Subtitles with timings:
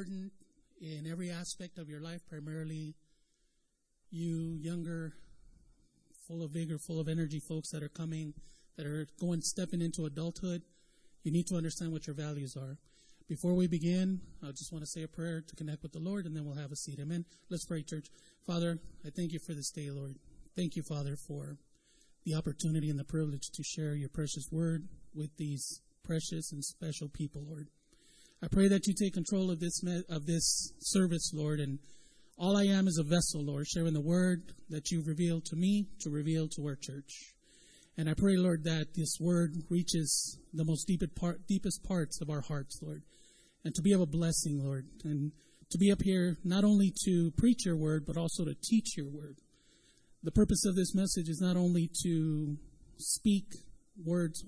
[0.00, 0.32] important
[0.80, 2.94] in every aspect of your life, primarily
[4.10, 5.12] you younger,
[6.26, 8.32] full of vigor, full of energy folks that are coming,
[8.78, 10.62] that are going, stepping into adulthood.
[11.22, 12.78] You need to understand what your values are.
[13.28, 16.24] Before we begin, I just want to say a prayer to connect with the Lord,
[16.24, 16.98] and then we'll have a seat.
[16.98, 17.26] Amen.
[17.50, 18.06] Let's pray, church.
[18.46, 20.16] Father, I thank you for this day, Lord.
[20.56, 21.58] Thank you, Father, for
[22.24, 27.08] the opportunity and the privilege to share your precious word with these precious and special
[27.08, 27.68] people, Lord.
[28.42, 31.78] I pray that you take control of this of this service, Lord, and
[32.38, 35.88] all I am is a vessel, Lord, sharing the word that you've revealed to me
[36.00, 37.34] to reveal to our church.
[37.98, 42.30] And I pray, Lord, that this word reaches the most deepest, part, deepest parts of
[42.30, 43.02] our hearts, Lord,
[43.62, 45.32] and to be of a blessing, Lord, and
[45.70, 49.10] to be up here not only to preach your word, but also to teach your
[49.10, 49.36] word.
[50.22, 52.56] The purpose of this message is not only to
[52.96, 53.44] speak
[54.02, 54.44] words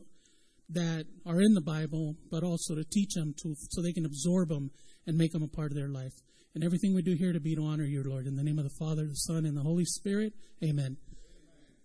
[0.73, 4.49] that are in the Bible, but also to teach them to, so they can absorb
[4.49, 4.71] them
[5.07, 6.13] and make them a part of their life.
[6.55, 8.27] And everything we do here to be to honor you, Lord.
[8.27, 10.97] In the name of the Father, the Son, and the Holy Spirit, amen.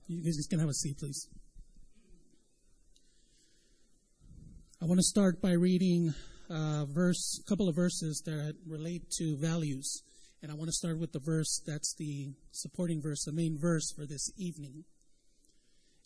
[0.07, 1.27] You guys can have a seat, please.
[4.81, 6.13] I want to start by reading
[6.49, 10.03] a verse, a couple of verses that relate to values.
[10.43, 13.91] And I want to start with the verse that's the supporting verse, the main verse
[13.91, 14.83] for this evening.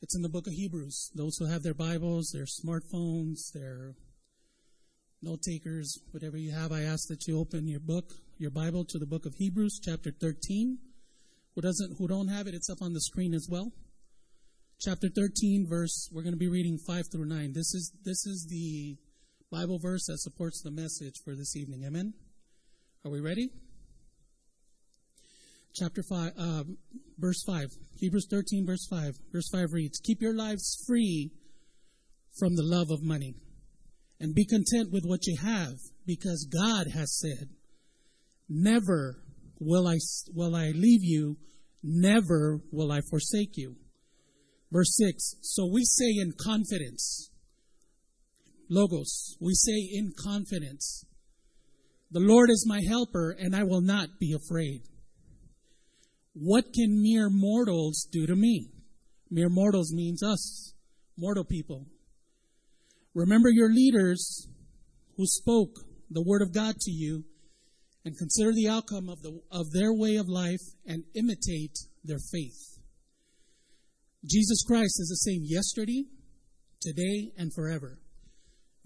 [0.02, 1.12] It's in the book of Hebrews.
[1.14, 3.94] Those who have their Bibles, their smartphones, their
[5.22, 8.06] note takers, whatever you have, I ask that you open your book,
[8.40, 10.80] your Bible to the book of Hebrews, chapter 13.
[11.54, 13.74] Who doesn't who don't have it, it's up on the screen as well.
[14.80, 17.54] Chapter 13, verse we're going to be reading 5 through 9.
[17.54, 18.98] This is this is the
[19.52, 21.84] Bible verse that supports the message for this evening.
[21.86, 22.16] Amen.
[23.06, 23.50] Are we ready?
[25.74, 26.64] Chapter 5, uh,
[27.18, 27.68] verse 5.
[27.98, 29.14] Hebrews 13, verse 5.
[29.32, 31.32] Verse 5 reads Keep your lives free
[32.38, 33.36] from the love of money,
[34.20, 37.50] and be content with what you have, because God has said,
[38.50, 39.18] Never
[39.60, 39.98] will I,
[40.34, 41.38] will I leave you,
[41.84, 43.76] never will I forsake you.
[44.72, 47.30] Verse 6 So we say in confidence,
[48.70, 51.06] Logos, we say in confidence,
[52.10, 54.84] The Lord is my helper, and I will not be afraid.
[56.34, 58.70] What can mere mortals do to me?
[59.30, 60.74] Mere mortals means us,
[61.18, 61.88] mortal people.
[63.14, 64.48] Remember your leaders
[65.18, 65.76] who spoke
[66.10, 67.26] the word of God to you
[68.06, 72.80] and consider the outcome of, the, of their way of life and imitate their faith.
[74.26, 76.06] Jesus Christ is the same yesterday,
[76.82, 78.00] today, and forever.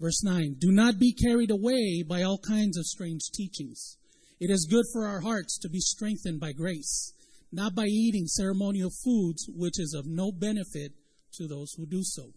[0.00, 3.98] Verse 9 Do not be carried away by all kinds of strange teachings.
[4.40, 7.14] It is good for our hearts to be strengthened by grace
[7.52, 10.92] not by eating ceremonial foods, which is of no benefit
[11.34, 12.32] to those who do so.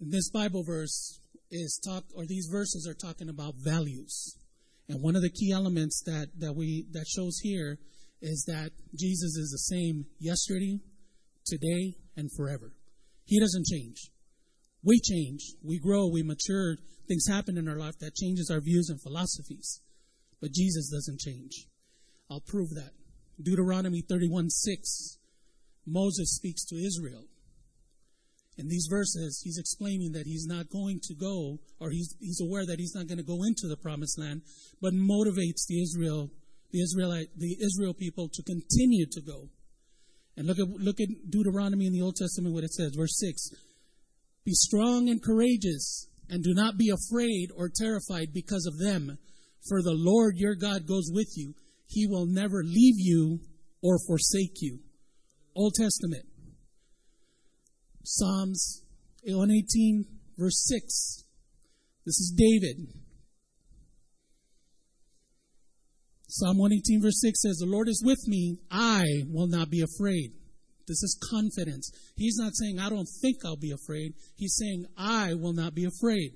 [0.00, 4.36] this Bible verse is talk, or these verses are talking about values.
[4.88, 7.78] And one of the key elements that, that we that shows here
[8.22, 10.80] is that Jesus is the same yesterday,
[11.46, 12.72] today, and forever.
[13.24, 14.10] He doesn't change.
[14.82, 18.88] We change, we grow, we mature, things happen in our life that changes our views
[18.88, 19.80] and philosophies.
[20.40, 21.66] But Jesus doesn't change.
[22.30, 22.92] I'll prove that.
[23.42, 25.18] Deuteronomy 31 6,
[25.86, 27.24] Moses speaks to Israel.
[28.56, 32.66] In these verses, he's explaining that he's not going to go, or he's, he's aware
[32.66, 34.42] that he's not going to go into the promised land,
[34.82, 36.30] but motivates the Israel,
[36.70, 39.48] the Israelite, the Israel people to continue to go.
[40.36, 43.50] And look at, look at Deuteronomy in the Old Testament, what it says, verse 6.
[44.44, 49.18] Be strong and courageous, and do not be afraid or terrified because of them,
[49.68, 51.54] for the Lord your God goes with you.
[51.90, 53.40] He will never leave you
[53.82, 54.78] or forsake you.
[55.56, 56.24] Old Testament.
[58.04, 58.84] Psalms
[59.24, 60.04] 118,
[60.38, 61.24] verse 6.
[62.06, 62.86] This is David.
[66.28, 68.58] Psalm 118, verse 6 says, The Lord is with me.
[68.70, 70.30] I will not be afraid.
[70.86, 71.90] This is confidence.
[72.16, 74.14] He's not saying, I don't think I'll be afraid.
[74.36, 76.34] He's saying, I will not be afraid.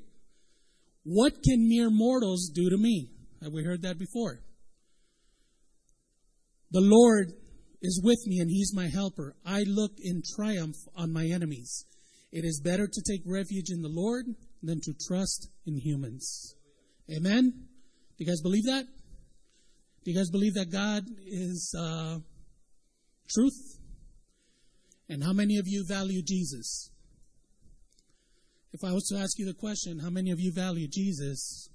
[1.05, 3.11] What can mere mortals do to me?
[3.41, 4.41] Have we heard that before?
[6.75, 7.33] The Lord
[7.83, 9.37] is with me and he's my helper.
[9.47, 11.87] I look in triumph on my enemies.
[12.33, 14.27] It is better to take refuge in the Lord
[14.61, 16.57] than to trust in humans.
[17.17, 17.53] Amen?
[17.53, 18.87] Do you guys believe that?
[20.03, 22.19] Do you guys believe that God is uh,
[23.31, 23.79] truth?
[25.09, 26.91] And how many of you value Jesus?
[28.73, 31.69] If I was to ask you the question, how many of you value Jesus?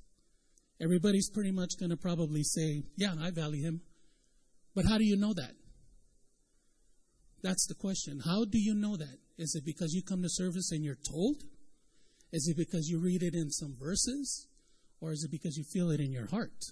[0.81, 3.81] Everybody's pretty much going to probably say, yeah, I value him.
[4.80, 5.56] But how do you know that?
[7.44, 8.22] That's the question.
[8.24, 9.18] How do you know that?
[9.38, 11.44] Is it because you come to service and you're told?
[12.31, 14.48] Is it because you read it in some verses?
[15.02, 16.64] Or is it because you feel it in your heart?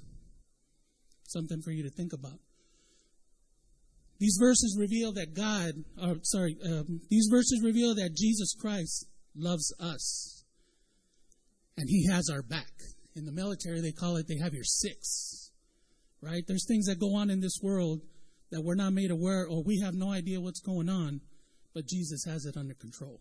[1.28, 2.40] Something for you to think about.
[4.20, 9.06] These verses reveal that God, or sorry, um, these verses reveal that Jesus Christ
[9.36, 10.46] loves us.
[11.76, 12.72] And He has our back.
[13.18, 15.47] In the military, they call it, they have your six.
[16.22, 16.44] Right?
[16.48, 18.02] There's things that go on in this world
[18.52, 21.22] that we're not made aware or we have no idea what's going on,
[21.74, 23.20] but Jesus has it under control.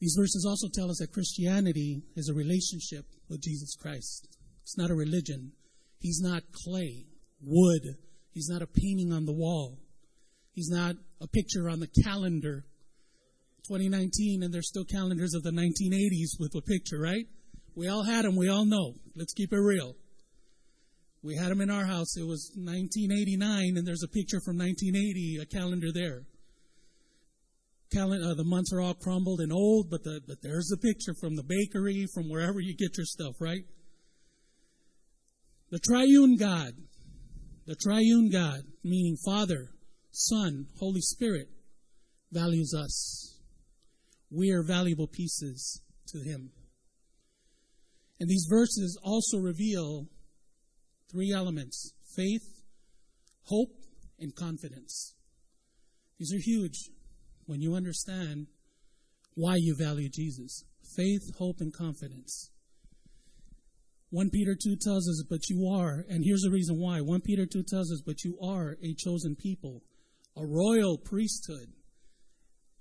[0.00, 4.28] These verses also tell us that Christianity is a relationship with Jesus Christ.
[4.62, 5.52] It's not a religion.
[6.00, 7.06] He's not clay,
[7.40, 7.96] wood.
[8.32, 9.78] He's not a painting on the wall.
[10.52, 12.64] He's not a picture on the calendar.
[13.66, 17.26] 2019, and there's still calendars of the 1980s with a picture, right?
[17.74, 18.36] We all had them.
[18.36, 18.92] We all know.
[19.16, 19.94] Let's keep it real.
[21.24, 22.18] We had them in our house.
[22.18, 26.24] It was 1989, and there's a picture from 1980, a calendar there.
[27.90, 31.14] Calendar, uh, the months are all crumbled and old, but, the, but there's a picture
[31.18, 33.64] from the bakery, from wherever you get your stuff, right?
[35.70, 36.72] The triune God,
[37.66, 39.70] the triune God, meaning Father,
[40.10, 41.48] Son, Holy Spirit,
[42.32, 43.40] values us.
[44.30, 46.50] We are valuable pieces to Him.
[48.20, 50.08] And these verses also reveal
[51.10, 52.62] Three elements faith,
[53.44, 53.76] hope,
[54.18, 55.14] and confidence.
[56.18, 56.90] These are huge
[57.46, 58.46] when you understand
[59.34, 60.64] why you value Jesus
[60.96, 62.50] faith, hope, and confidence.
[64.10, 67.00] 1 Peter 2 tells us, but you are, and here's the reason why.
[67.00, 69.82] 1 Peter 2 tells us, but you are a chosen people,
[70.36, 71.72] a royal priesthood,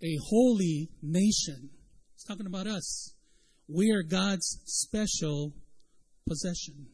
[0.03, 1.71] a holy nation.
[2.13, 3.15] It's talking about us.
[3.67, 5.53] We are God's special
[6.27, 6.87] possession.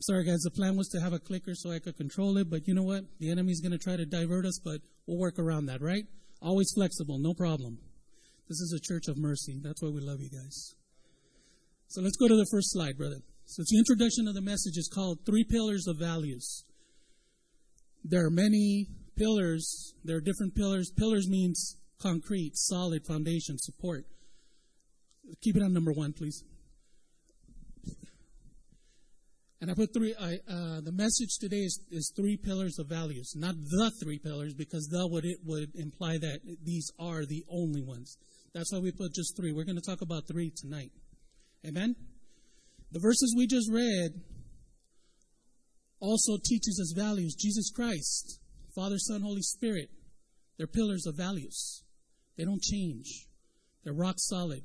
[0.00, 2.68] Sorry, guys, the plan was to have a clicker so I could control it, but
[2.68, 3.04] you know what?
[3.18, 6.04] The enemy's going to try to divert us, but we'll work around that, right?
[6.40, 7.78] Always flexible, no problem.
[8.48, 9.60] This is a church of mercy.
[9.62, 10.74] That's why we love you guys.
[11.88, 13.20] So let's go to the first slide, brother.
[13.46, 16.64] So the introduction of the message is called Three Pillars of Values.
[18.04, 18.86] There are many
[19.16, 19.94] pillars.
[20.04, 20.92] There are different pillars.
[20.96, 24.04] Pillars means concrete, solid foundation, support.
[25.42, 26.44] Keep it on number one, please.
[29.60, 33.32] And I put three, I, uh, the message today is, is three pillars of values,
[33.34, 37.82] not the three pillars, because the would, it would imply that these are the only
[37.82, 38.16] ones.
[38.54, 39.52] That's why we put just three.
[39.52, 40.92] We're going to talk about three tonight.
[41.66, 41.96] Amen?
[42.92, 44.12] The verses we just read
[46.00, 47.34] also teaches us values.
[47.34, 48.40] Jesus Christ,
[48.76, 49.90] Father, Son, Holy Spirit,
[50.56, 51.82] they're pillars of values.
[52.36, 53.26] They don't change.
[53.82, 54.62] They're rock solid.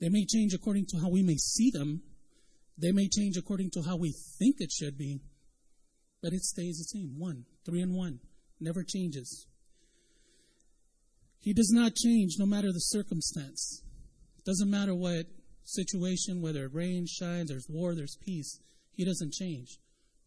[0.00, 2.02] They may change according to how we may see them,
[2.78, 5.20] they may change according to how we think it should be,
[6.22, 7.18] but it stays the same.
[7.18, 8.20] One, three and one.
[8.60, 9.46] Never changes.
[11.40, 13.82] He does not change no matter the circumstance.
[14.44, 15.26] Doesn't matter what
[15.64, 18.60] situation, whether it rains, shines, there's war, there's peace.
[18.92, 19.78] He doesn't change.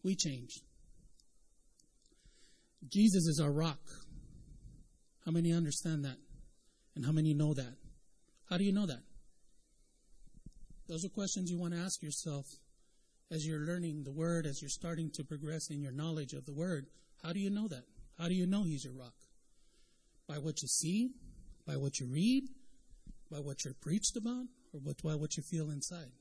[0.02, 0.60] We change.
[2.88, 3.80] Jesus is our rock.
[5.24, 6.16] How many understand that?
[6.94, 7.76] And how many know that?
[8.48, 9.02] How do you know that?
[10.92, 12.44] Those are questions you want to ask yourself
[13.30, 16.52] as you're learning the Word, as you're starting to progress in your knowledge of the
[16.52, 16.84] Word.
[17.22, 17.84] How do you know that?
[18.18, 19.14] How do you know He's your rock?
[20.28, 21.12] By what you see?
[21.66, 22.44] By what you read?
[23.30, 24.44] By what you're preached about?
[24.74, 26.12] Or by what you feel inside?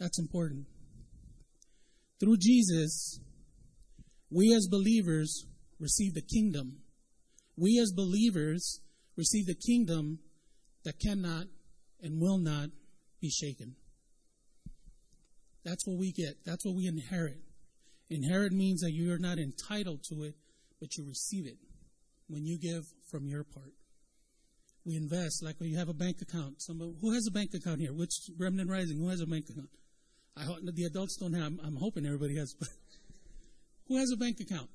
[0.00, 0.66] That's important.
[2.18, 3.20] Through Jesus,
[4.28, 5.46] we as believers
[5.78, 6.78] receive the kingdom.
[7.56, 8.80] We as believers
[9.16, 10.18] receive the kingdom
[10.84, 11.44] that cannot
[12.02, 12.70] and will not
[13.20, 13.76] be shaken.
[15.64, 16.44] That's what we get.
[16.44, 17.38] That's what we inherit.
[18.08, 20.34] Inherit means that you are not entitled to it,
[20.80, 21.58] but you receive it
[22.28, 23.72] when you give from your part.
[24.84, 26.62] We invest like when you have a bank account.
[26.62, 27.92] Somebody, who has a bank account here?
[27.92, 28.98] Which Remnant Rising?
[28.98, 29.68] Who has a bank account?
[30.36, 31.52] I hope the adults don't have.
[31.62, 32.54] I'm hoping everybody has.
[33.88, 34.70] who has a bank account,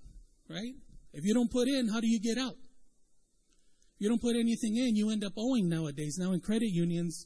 [0.49, 0.73] right?
[1.13, 2.55] If you don't put in, how do you get out?
[3.95, 6.17] If you don't put anything in, you end up owing nowadays.
[6.19, 7.25] Now in credit unions,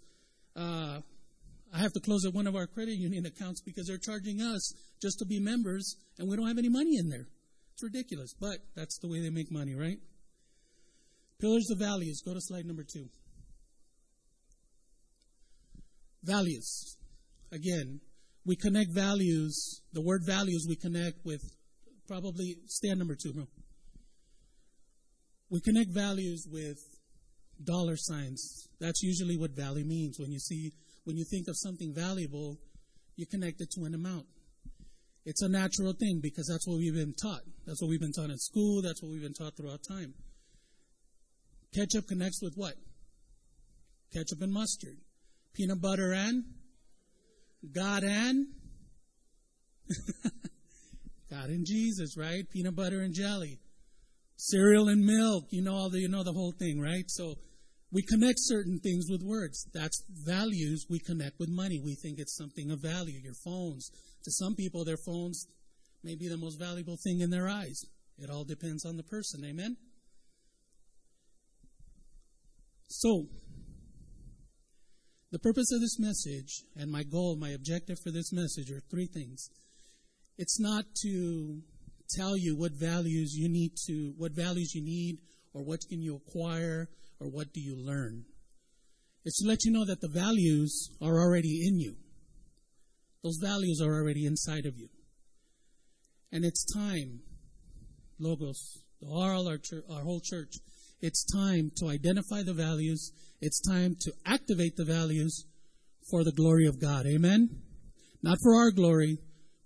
[0.60, 1.00] uh,
[1.74, 4.74] I have to close at one of our credit union accounts because they're charging us
[5.02, 7.28] just to be members, and we don't have any money in there.
[7.74, 9.98] It's ridiculous, but that's the way they make money, right?
[11.40, 12.22] Pillars of values.
[12.26, 13.06] Go to slide number two.
[16.24, 16.98] Values.
[17.52, 18.02] Again,
[18.46, 21.42] we connect values, the word values we connect with
[22.08, 23.48] probably stand number two.
[25.52, 26.78] We connect values with
[27.64, 28.68] dollar signs.
[28.80, 30.20] That's usually what value means.
[30.20, 30.72] When you see,
[31.04, 32.58] when you think of something valuable,
[33.16, 34.26] you connect it to an amount.
[35.26, 37.42] It's a natural thing because that's what we've been taught.
[37.66, 38.82] That's what we've been taught in school.
[38.82, 40.14] That's what we've been taught throughout time.
[41.76, 42.74] Ketchup connects with what?
[44.14, 44.98] ketchup and mustard,
[45.54, 46.44] peanut butter and
[47.74, 48.48] God and
[51.30, 52.44] God and Jesus, right?
[52.50, 53.60] Peanut butter and jelly,
[54.38, 55.46] cereal and milk.
[55.50, 57.04] You know all the you know the whole thing, right?
[57.08, 57.36] So
[57.92, 59.68] we connect certain things with words.
[59.74, 60.86] That's values.
[60.90, 61.82] We connect with money.
[61.84, 63.20] We think it's something of value.
[63.20, 63.90] Your phones.
[64.26, 65.48] To some people, their phones
[66.04, 67.82] may be the most valuable thing in their eyes.
[68.20, 69.44] It all depends on the person.
[69.44, 69.78] Amen?
[72.88, 73.26] So,
[75.32, 79.08] the purpose of this message and my goal, my objective for this message are three
[79.08, 79.50] things.
[80.38, 81.62] It's not to
[82.18, 85.20] tell you what values you need to, what values you need,
[85.54, 86.88] or what can you acquire,
[87.20, 88.26] or what do you learn.
[89.26, 91.96] It's to let you know that the values are already in you.
[93.24, 94.88] Those values are already inside of you.
[96.32, 97.22] And it's time,
[98.20, 100.54] Logos, all our, church, our whole church,
[101.02, 103.12] it's time to identify the values.
[103.42, 105.46] It's time to activate the values
[106.10, 107.06] for the glory of God.
[107.06, 107.50] Amen?
[108.22, 109.18] Not for our glory,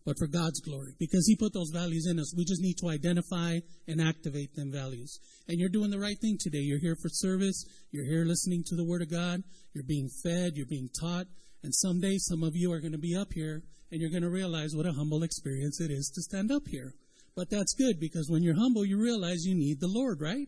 [0.06, 0.94] but for God's glory.
[1.00, 2.34] Because He put those values in us.
[2.36, 5.20] We just need to identify and activate them values.
[5.48, 6.60] And you're doing the right thing today.
[6.60, 7.66] You're here for service.
[7.92, 9.42] You're here listening to the Word of God.
[9.74, 10.54] You're being fed.
[10.56, 11.28] You're being taught.
[11.64, 14.30] And someday some of you are going to be up here and you're going to
[14.30, 16.94] realize what a humble experience it is to stand up here.
[17.36, 20.48] But that's good because when you're humble, you realize you need the Lord, right?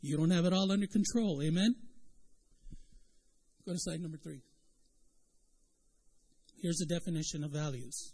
[0.00, 1.42] You don't have it all under control.
[1.42, 1.74] Amen?
[3.66, 4.40] Go to slide number three.
[6.62, 8.12] Here's a definition of values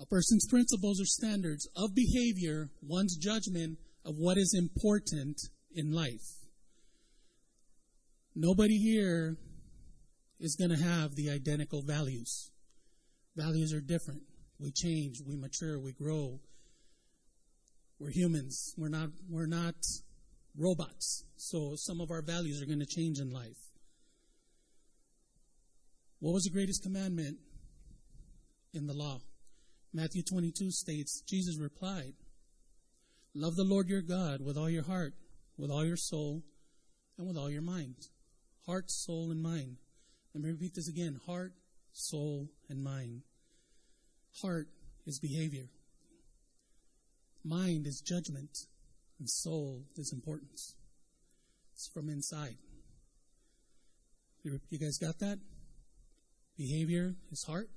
[0.00, 5.40] a person's principles or standards of behavior, one's judgment of what is important
[5.74, 6.36] in life.
[8.34, 9.36] Nobody here
[10.38, 12.50] is going to have the identical values.
[13.34, 14.22] Values are different.
[14.58, 16.40] We change, we mature, we grow.
[17.98, 18.74] We're humans.
[18.76, 19.74] We're not we're not
[20.56, 21.24] robots.
[21.36, 23.56] So some of our values are going to change in life.
[26.20, 27.38] What was the greatest commandment
[28.74, 29.20] in the law?
[29.96, 32.12] Matthew 22 states, Jesus replied,
[33.34, 35.14] Love the Lord your God with all your heart,
[35.56, 36.42] with all your soul,
[37.16, 37.94] and with all your mind.
[38.66, 39.78] Heart, soul, and mind.
[40.34, 41.54] Let me repeat this again heart,
[41.94, 43.22] soul, and mind.
[44.42, 44.68] Heart
[45.06, 45.70] is behavior,
[47.42, 48.66] mind is judgment,
[49.18, 50.74] and soul is importance.
[51.72, 52.58] It's from inside.
[54.42, 55.38] You guys got that?
[56.58, 57.70] Behavior is heart,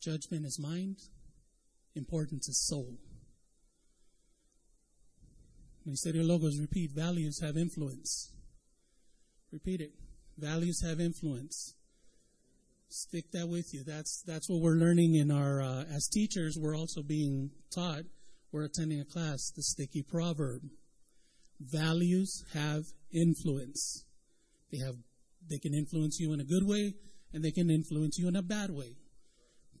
[0.00, 0.98] judgment is mind,
[1.96, 2.98] importance is soul.
[5.86, 8.32] Your logos, repeat values have influence.
[9.52, 9.92] Repeat it.
[10.36, 11.74] Values have influence.
[12.88, 13.84] Stick that with you.
[13.84, 16.58] That's that's what we're learning in our uh, as teachers.
[16.60, 18.02] We're also being taught.
[18.52, 20.62] We're attending a class, the sticky proverb.
[21.60, 24.04] Values have influence.
[24.72, 24.96] They have
[25.48, 26.94] they can influence you in a good way,
[27.32, 28.96] and they can influence you in a bad way.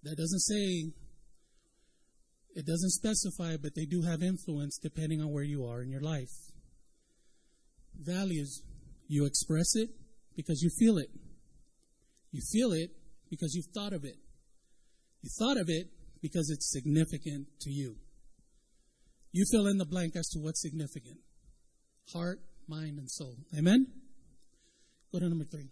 [0.02, 0.92] That doesn't say
[2.56, 6.00] it doesn't specify, but they do have influence depending on where you are in your
[6.00, 6.32] life.
[8.00, 8.62] Values,
[9.06, 9.90] you express it,
[10.36, 11.10] because you feel it.
[12.30, 12.90] You feel it
[13.30, 14.16] because you've thought of it.
[15.22, 15.88] You thought of it
[16.22, 17.96] because it's significant to you.
[19.32, 21.18] You fill in the blank as to what's significant
[22.12, 23.36] heart, mind, and soul.
[23.58, 23.86] Amen?
[25.12, 25.70] Go to number three.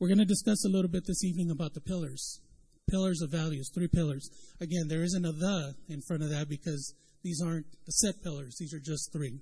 [0.00, 2.40] We're going to discuss a little bit this evening about the pillars.
[2.88, 4.28] Pillars of values, three pillars.
[4.60, 8.56] Again, there isn't a the in front of that because these aren't the set pillars,
[8.58, 9.40] these are just three.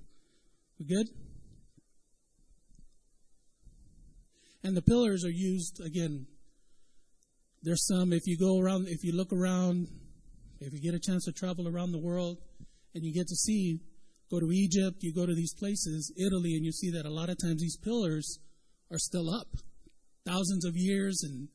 [0.79, 1.07] We good?
[4.65, 6.27] And the pillars are used, again,
[7.63, 9.89] there's some, if you go around, if you look around,
[10.61, 12.39] if you get a chance to travel around the world
[12.95, 13.81] and you get to see,
[14.31, 17.29] go to Egypt, you go to these places, Italy, and you see that a lot
[17.29, 18.39] of times these pillars
[18.91, 19.49] are still up.
[20.25, 21.49] Thousands of years and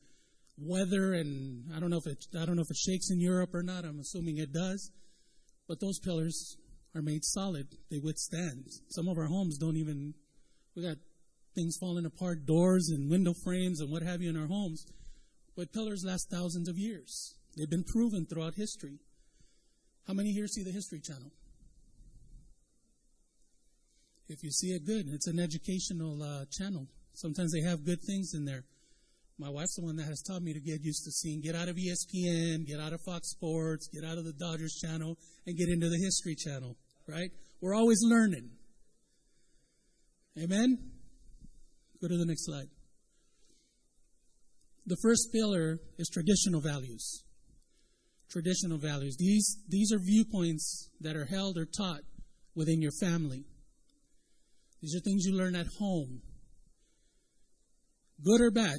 [0.66, 3.54] weather and I don't know if it I don't know if it shakes in Europe
[3.54, 3.84] or not.
[3.84, 4.90] I'm assuming it does.
[5.68, 6.56] But those pillars
[6.94, 7.68] are made solid.
[7.90, 8.66] They withstand.
[8.90, 10.14] Some of our homes don't even
[10.74, 10.96] we got
[11.54, 14.86] things falling apart, doors and window frames and what have you in our homes.
[15.56, 17.34] But pillars last thousands of years.
[17.56, 18.98] They've been proven throughout history.
[20.06, 21.30] How many here see the History Channel?
[24.28, 25.06] If you see it, good.
[25.08, 26.88] It's an educational uh, channel.
[27.12, 28.64] Sometimes they have good things in there.
[29.42, 31.68] My wife's the one that has taught me to get used to seeing, get out
[31.68, 35.18] of ESPN, get out of Fox Sports, get out of the Dodgers channel,
[35.48, 36.76] and get into the History Channel,
[37.08, 37.28] right?
[37.60, 38.50] We're always learning.
[40.40, 40.78] Amen?
[42.00, 42.68] Go to the next slide.
[44.86, 47.24] The first pillar is traditional values.
[48.30, 49.16] Traditional values.
[49.18, 52.02] These, these are viewpoints that are held or taught
[52.54, 53.44] within your family.
[54.80, 56.22] These are things you learn at home.
[58.24, 58.78] Good or bad,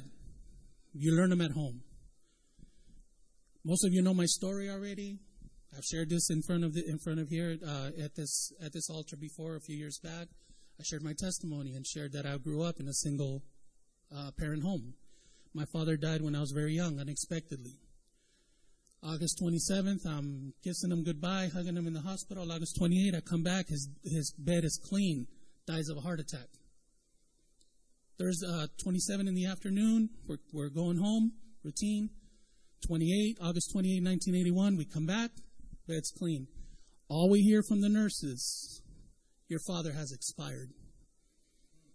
[0.94, 1.82] you learn them at home.
[3.64, 5.18] Most of you know my story already.
[5.76, 8.72] I've shared this in front of the, in front of here uh, at this at
[8.72, 10.28] this altar before a few years back.
[10.78, 13.42] I shared my testimony and shared that I grew up in a single
[14.14, 14.94] uh, parent home.
[15.52, 17.78] My father died when I was very young, unexpectedly.
[19.02, 22.50] August 27th, I'm kissing him goodbye, hugging him in the hospital.
[22.50, 25.26] August 28th, I come back, his, his bed is clean,
[25.66, 26.48] dies of a heart attack.
[28.18, 31.32] Thursday, uh, 27 in the afternoon, we're, we're going home,
[31.64, 32.10] routine.
[32.86, 35.30] 28, August 28, 1981, we come back,
[35.88, 36.46] bed's clean.
[37.08, 38.82] All we hear from the nurses,
[39.48, 40.68] your father has expired.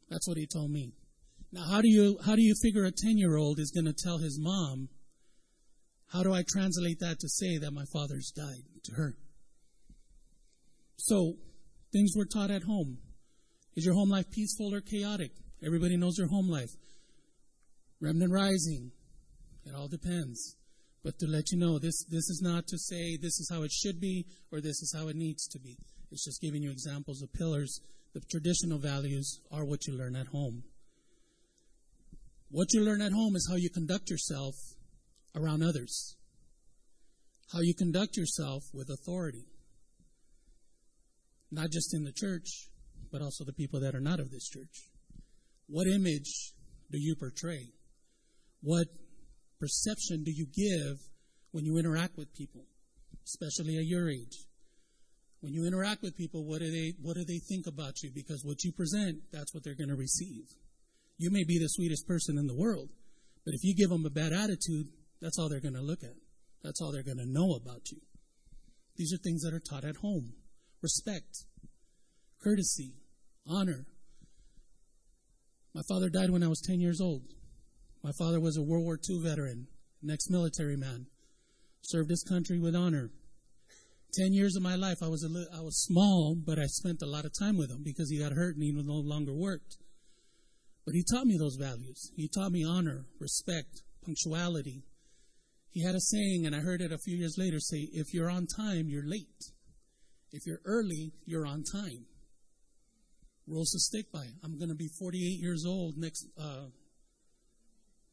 [0.10, 0.94] That's what he told me.
[1.52, 4.04] Now, how do you, how do you figure a 10 year old is going to
[4.04, 4.90] tell his mom
[6.12, 9.16] how do I translate that to say that my father's died to her?
[10.98, 11.36] So,
[11.94, 12.98] things were taught at home.
[13.76, 15.32] Is your home life peaceful or chaotic?
[15.66, 16.70] Everybody knows your home life.
[18.02, 18.92] Remnant rising.
[19.66, 20.56] It all depends.
[21.04, 23.72] But to let you know, this, this is not to say this is how it
[23.72, 25.78] should be or this is how it needs to be.
[26.12, 27.82] It's just giving you examples of pillars.
[28.14, 30.64] The traditional values are what you learn at home.
[32.52, 34.56] What you learn at home is how you conduct yourself
[35.36, 36.16] around others,
[37.54, 39.46] how you conduct yourself with authority,
[41.52, 42.70] not just in the church,
[43.12, 44.90] but also the people that are not of this church.
[45.70, 46.54] What image
[46.92, 47.72] do you portray?
[48.62, 48.88] What
[49.60, 50.98] perception do you give
[51.52, 52.66] when you interact with people,
[53.26, 54.46] especially at your age?
[55.42, 58.10] When you interact with people, what do they what do they think about you?
[58.14, 60.46] Because what you present, that's what they're going to receive.
[61.18, 62.90] You may be the sweetest person in the world,
[63.46, 64.88] but if you give them a bad attitude,
[65.22, 66.16] that's all they're going to look at.
[66.64, 68.00] That's all they're going to know about you.
[68.98, 70.34] These are things that are taught at home
[70.82, 71.46] respect,
[72.42, 72.96] courtesy,
[73.46, 73.86] honor.
[75.74, 77.24] My father died when I was 10 years old.
[78.04, 79.68] My father was a World War II veteran,
[80.02, 81.08] an ex military man,
[81.82, 83.12] served his country with honor.
[84.14, 87.02] 10 years of my life, I was, a li- I was small, but I spent
[87.02, 89.78] a lot of time with him because he got hurt and he no longer worked.
[90.86, 92.12] But he taught me those values.
[92.16, 94.84] He taught me honor, respect, punctuality,
[95.72, 98.30] he had a saying, and I heard it a few years later say, if you're
[98.30, 99.54] on time, you're late.
[100.32, 102.06] If you're early, you're on time.
[103.50, 104.26] Rules to stick by.
[104.44, 106.68] I'm going to be 48 years old next, uh,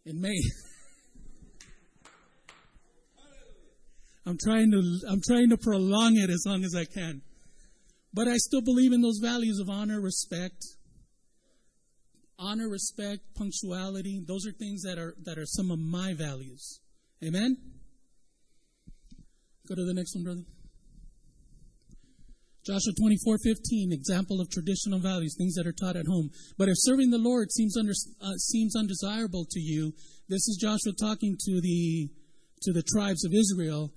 [0.06, 0.40] in May.
[4.26, 7.20] I'm trying to, I'm trying to prolong it as long as I can.
[8.14, 10.64] But I still believe in those values of honor, respect,
[12.38, 14.24] honor, respect, punctuality.
[14.26, 16.80] Those are things that are, that are some of my values.
[17.22, 17.58] Amen?
[19.68, 20.44] Go to the next one, brother.
[22.66, 26.30] Joshua 24, 15, example of traditional values, things that are taught at home.
[26.58, 29.92] But if serving the Lord seems, under, uh, seems undesirable to you,
[30.28, 32.10] this is Joshua talking to the,
[32.62, 33.92] to the tribes of Israel.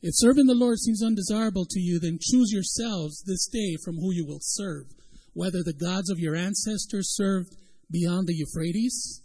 [0.00, 4.10] If serving the Lord seems undesirable to you, then choose yourselves this day from who
[4.10, 4.86] you will serve,
[5.34, 7.54] whether the gods of your ancestors served
[7.90, 9.22] beyond the Euphrates,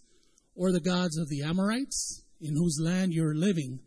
[0.55, 3.79] or the gods of the Amorites, in whose land you're living.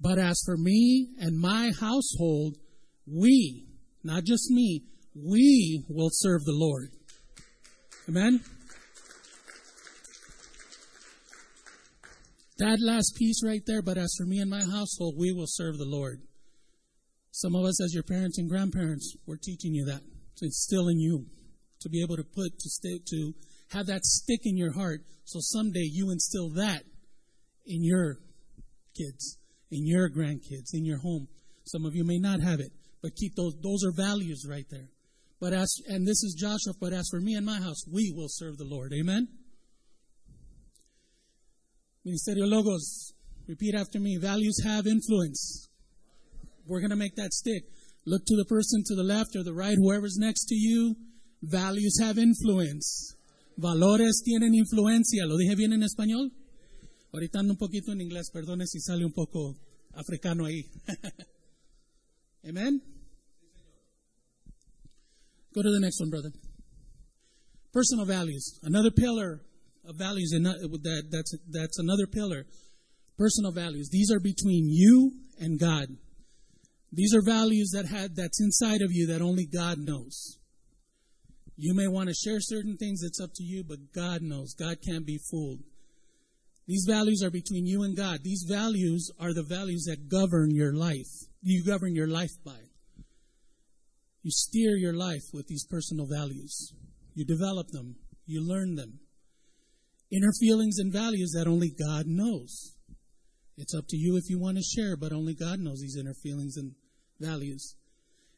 [0.00, 2.56] But as for me and my household,
[3.06, 3.67] we,
[4.02, 4.84] not just me,
[5.14, 6.90] we will serve the Lord.
[8.08, 8.40] Amen?
[12.58, 15.78] That last piece right there, but as for me and my household, we will serve
[15.78, 16.20] the Lord.
[17.30, 20.00] Some of us, as your parents and grandparents, we're teaching you that.
[20.40, 21.26] It's still in you
[21.80, 23.32] to be able to put, to stay, to
[23.70, 26.82] have that stick in your heart so someday you instill that
[27.66, 28.16] in your
[28.96, 29.38] kids,
[29.70, 31.28] in your grandkids, in your home.
[31.64, 33.54] Some of you may not have it, but keep those.
[33.62, 34.90] Those are values right there.
[35.40, 36.74] But as and this is Joshua.
[36.80, 38.92] But as for me and my house, we will serve the Lord.
[38.92, 39.28] Amen.
[42.06, 43.12] Ministerio Logos.
[43.46, 44.18] Repeat after me.
[44.20, 45.68] Values have influence.
[46.66, 47.64] We're going to make that stick.
[48.04, 50.96] Look to the person to the left or the right, whoever's next to you.
[51.42, 53.14] Values have influence.
[53.58, 55.26] Valores tienen influencia.
[55.26, 56.30] ¿Lo dije bien en español?
[57.12, 59.56] Ahorita ando un poquito en inglés, perdone si sale un poco
[59.94, 60.64] africano ahí.
[62.46, 62.80] Amen?
[65.54, 66.30] Go to the next one, brother.
[67.72, 68.58] Personal values.
[68.62, 69.40] Another pillar
[69.86, 72.46] of values, and that, that's, that's another pillar.
[73.16, 73.88] Personal values.
[73.90, 75.88] These are between you and God.
[76.92, 80.38] These are values that had that's inside of you that only God knows.
[81.56, 84.54] You may want to share certain things, it's up to you, but God knows.
[84.54, 85.58] God can't be fooled.
[86.66, 88.20] These values are between you and God.
[88.22, 91.27] These values are the values that govern your life.
[91.40, 92.58] You govern your life by.
[94.22, 96.72] You steer your life with these personal values.
[97.14, 97.96] You develop them.
[98.26, 99.00] You learn them.
[100.10, 102.74] inner feelings and values that only God knows.
[103.56, 106.14] It's up to you if you want to share, but only God knows these inner
[106.14, 106.72] feelings and
[107.20, 107.74] values.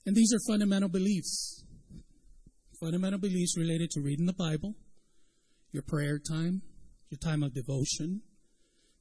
[0.07, 1.65] And these are fundamental beliefs.
[2.81, 4.75] Fundamental beliefs related to reading the Bible,
[5.73, 6.63] your prayer time,
[7.11, 8.23] your time of devotion,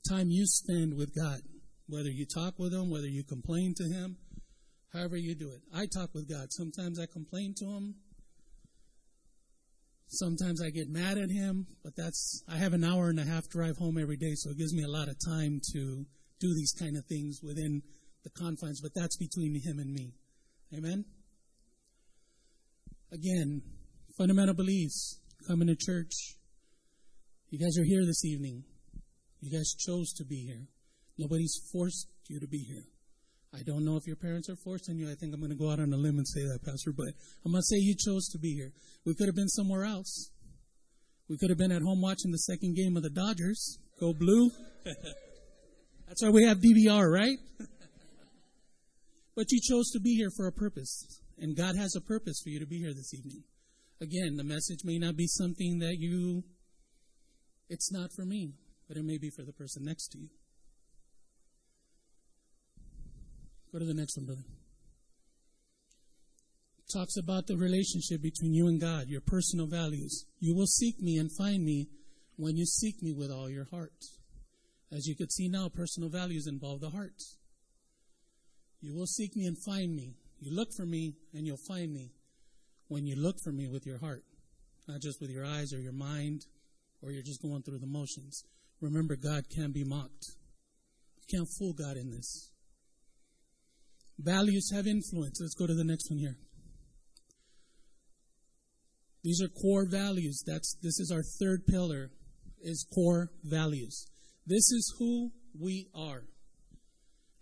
[0.10, 1.40] time you spend with God,
[1.90, 4.18] whether you talk with Him, whether you complain to Him,
[4.94, 5.62] however you do it.
[5.74, 6.52] I talk with God.
[6.52, 7.96] Sometimes I complain to Him.
[10.08, 13.50] Sometimes I get mad at Him, but that's, I have an hour and a half
[13.50, 16.06] drive home every day, so it gives me a lot of time to
[16.40, 17.82] do these kind of things within
[18.24, 20.14] the confines, but that's between Him and me.
[20.76, 21.06] Amen?
[23.12, 23.62] Again,
[24.18, 26.14] fundamental beliefs, coming to church.
[27.50, 28.64] You guys are here this evening.
[29.42, 30.68] You guys chose to be here.
[31.20, 32.86] Nobody's forced you to be here.
[33.54, 35.12] I don't know if your parents are forcing you.
[35.12, 37.08] I think I'm going to go out on a limb and say that, Pastor, but
[37.46, 38.72] I'm going to say you chose to be here.
[39.06, 40.32] We could have been somewhere else.
[41.28, 43.80] We could have been at home watching the second game of the Dodgers.
[44.00, 44.50] Go blue.
[46.08, 47.38] That's why we have DVR, right?
[49.36, 51.22] but you chose to be here for a purpose.
[51.38, 53.44] And God has a purpose for you to be here this evening.
[54.00, 56.44] Again, the message may not be something that you,
[57.68, 58.54] it's not for me,
[58.88, 60.30] but it may be for the person next to you.
[63.72, 64.42] Go to the next one, brother.
[66.92, 70.26] Talks about the relationship between you and God, your personal values.
[70.40, 71.88] You will seek me and find me
[72.36, 73.94] when you seek me with all your heart.
[74.92, 77.22] As you could see now, personal values involve the heart.
[78.82, 80.16] You will seek me and find me.
[80.40, 82.14] You look for me and you'll find me
[82.88, 84.24] when you look for me with your heart,
[84.88, 86.42] not just with your eyes or your mind,
[87.04, 88.46] or you're just going through the motions.
[88.82, 90.26] Remember, God can't be mocked.
[91.18, 92.50] You can't fool God in this.
[94.20, 95.40] Values have influence.
[95.42, 96.36] Let's go to the next one here.
[99.24, 100.44] These are core values.
[100.46, 102.12] That's this is our third pillar
[102.62, 104.06] is core values.
[104.46, 106.24] This is who we are.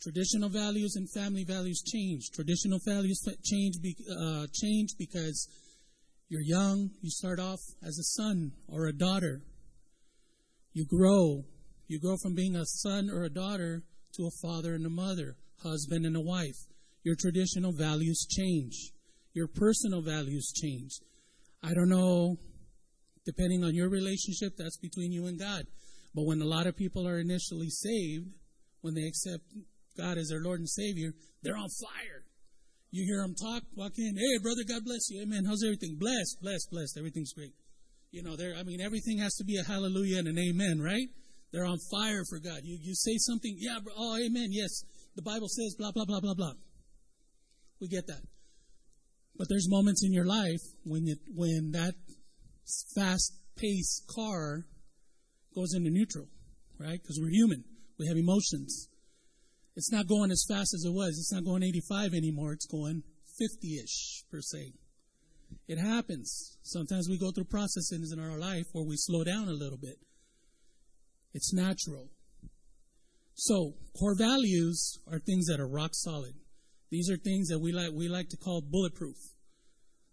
[0.01, 2.29] Traditional values and family values change.
[2.33, 5.49] Traditional values change, be, uh, change because
[6.29, 9.41] you're young, you start off as a son or a daughter.
[10.73, 11.45] You grow.
[11.87, 13.83] You grow from being a son or a daughter
[14.15, 16.57] to a father and a mother, husband and a wife.
[17.03, 18.91] Your traditional values change.
[19.33, 20.91] Your personal values change.
[21.63, 22.37] I don't know,
[23.25, 25.63] depending on your relationship, that's between you and God.
[26.13, 28.27] But when a lot of people are initially saved,
[28.81, 29.43] when they accept
[29.97, 31.11] God as their Lord and Savior,
[31.43, 32.23] they're on fire.
[32.91, 35.21] You hear them talk, walk in, hey, brother, God bless you.
[35.21, 35.43] Amen.
[35.45, 35.97] How's everything?
[35.99, 36.97] Blessed, blessed, blessed.
[36.97, 37.53] Everything's great.
[38.11, 38.55] You know, there.
[38.57, 41.07] I mean, everything has to be a hallelujah and an amen, right?
[41.51, 42.61] They're on fire for God.
[42.63, 44.83] You, you say something, yeah, oh, amen, yes.
[45.17, 46.53] The Bible says blah, blah, blah, blah, blah.
[47.81, 48.21] We get that.
[49.35, 51.95] But there's moments in your life when it, when that
[52.95, 54.65] fast-paced car
[55.55, 56.27] goes into neutral,
[56.79, 56.99] right?
[57.01, 57.63] Because we're human.
[57.97, 58.89] We have emotions.
[59.75, 61.17] It's not going as fast as it was.
[61.17, 62.53] It's not going 85 anymore.
[62.53, 63.01] It's going
[63.41, 64.73] 50-ish per se.
[65.67, 66.57] It happens.
[66.61, 69.97] Sometimes we go through processes in our life where we slow down a little bit.
[71.33, 72.09] It's natural.
[73.39, 76.33] So, core values are things that are rock solid.
[76.89, 79.15] These are things that we like we like to call bulletproof.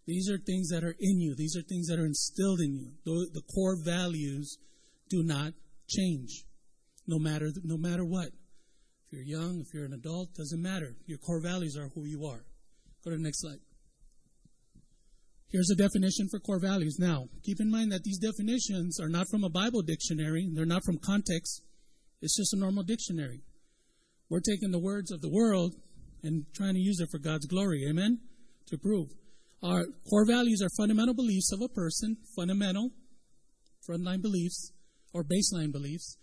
[0.07, 1.35] These are things that are in you.
[1.35, 2.93] These are things that are instilled in you.
[3.07, 4.59] The, the core values
[5.09, 5.55] do not
[5.89, 6.45] change,
[7.07, 8.27] no matter no matter what.
[8.27, 10.95] If you're young, if you're an adult, doesn't matter.
[11.07, 12.45] Your core values are who you are.
[13.05, 13.61] Go to the next slide.
[15.49, 16.99] Here's a definition for core values.
[16.99, 20.85] Now, keep in mind that these definitions are not from a Bible dictionary, they're not
[20.85, 21.63] from context.
[22.21, 23.43] It's just a normal dictionary.
[24.31, 25.75] We're taking the words of the world
[26.23, 27.85] and trying to use it for God's glory.
[27.89, 28.21] Amen?
[28.69, 29.09] To prove.
[29.63, 32.91] Our core values are fundamental beliefs of a person, fundamental,
[33.89, 34.73] frontline beliefs,
[35.13, 36.17] or baseline beliefs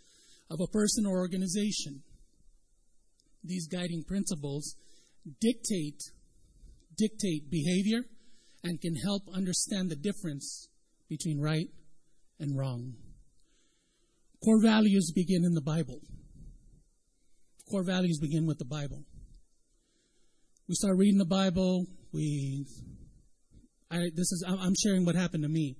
[0.50, 2.04] of a person or organization.
[3.44, 4.76] These guiding principles
[5.40, 6.02] dictate
[6.98, 8.04] dictate behavior
[8.64, 10.68] and can help understand the difference
[11.10, 11.68] between right
[12.40, 12.94] and wrong.
[14.44, 16.00] Core values begin in the Bible.
[17.70, 19.04] Core values begin with the Bible.
[20.68, 21.86] We start reading the Bible.
[22.12, 22.66] We,
[23.92, 25.76] I, this is, I'm sharing what happened to me.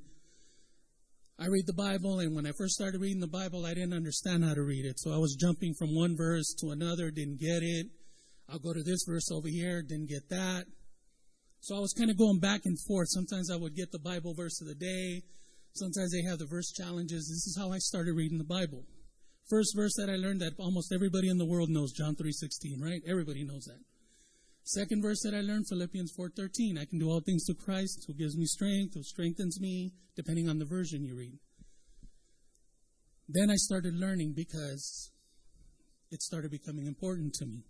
[1.40, 4.44] I read the Bible, and when I first started reading the Bible, I didn't understand
[4.44, 5.00] how to read it.
[5.00, 7.88] So I was jumping from one verse to another, didn't get it.
[8.48, 10.66] I'll go to this verse over here, didn't get that.
[11.62, 13.08] So I was kind of going back and forth.
[13.10, 15.24] Sometimes I would get the Bible verse of the day.
[15.74, 17.28] Sometimes they have the verse challenges.
[17.30, 18.86] This is how I started reading the Bible.
[19.50, 23.02] First verse that I learned that almost everybody in the world knows, John 3.16, right?
[23.08, 23.80] Everybody knows that.
[24.64, 26.80] Second verse that I learned, Philippians 4.13.
[26.80, 30.48] I can do all things through Christ who gives me strength, who strengthens me, depending
[30.48, 31.40] on the version you read.
[33.28, 35.12] Then I started learning because
[36.12, 37.64] it started becoming important to me.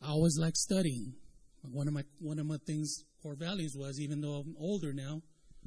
[0.00, 1.14] I always liked studying.
[1.62, 5.20] One of my one of my things core values was even though I'm older now.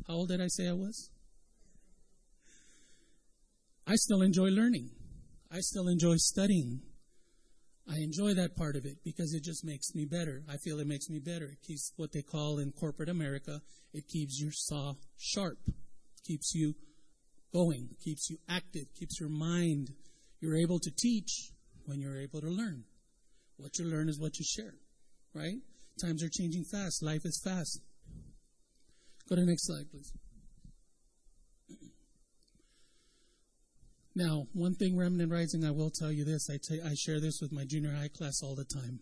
[0.07, 1.09] How old did I say I was?
[3.85, 4.89] I still enjoy learning.
[5.51, 6.81] I still enjoy studying.
[7.87, 10.41] I enjoy that part of it because it just makes me better.
[10.49, 11.45] I feel it makes me better.
[11.45, 13.61] It keeps what they call in corporate America,
[13.93, 15.57] it keeps your saw sharp,
[16.25, 16.75] keeps you
[17.53, 19.89] going, keeps you active, keeps your mind.
[20.39, 21.51] You're able to teach
[21.85, 22.83] when you're able to learn.
[23.57, 24.75] What you learn is what you share,
[25.33, 25.59] right?
[26.01, 27.03] Times are changing fast.
[27.03, 27.81] Life is fast.
[29.29, 30.11] Go to the next slide, please.
[34.15, 36.47] Now, one thing, Remnant Rising, I will tell you this.
[36.49, 38.99] I, t- I share this with my junior high class all the time.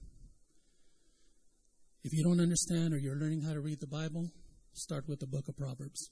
[2.03, 4.29] If you don't understand or you're learning how to read the Bible,
[4.73, 6.09] start with the book of Proverbs.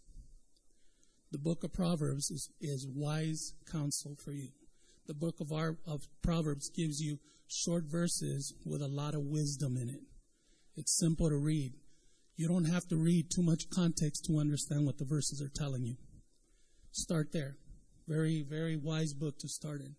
[1.31, 4.49] The book of Proverbs is, is wise counsel for you.
[5.07, 9.77] The book of, our, of Proverbs gives you short verses with a lot of wisdom
[9.77, 10.01] in it.
[10.75, 11.73] It's simple to read.
[12.39, 15.84] You don't have to read too much context to understand what the verses are telling
[15.84, 15.97] you.
[16.93, 17.58] Start there.
[18.08, 19.97] Very, very wise book to start in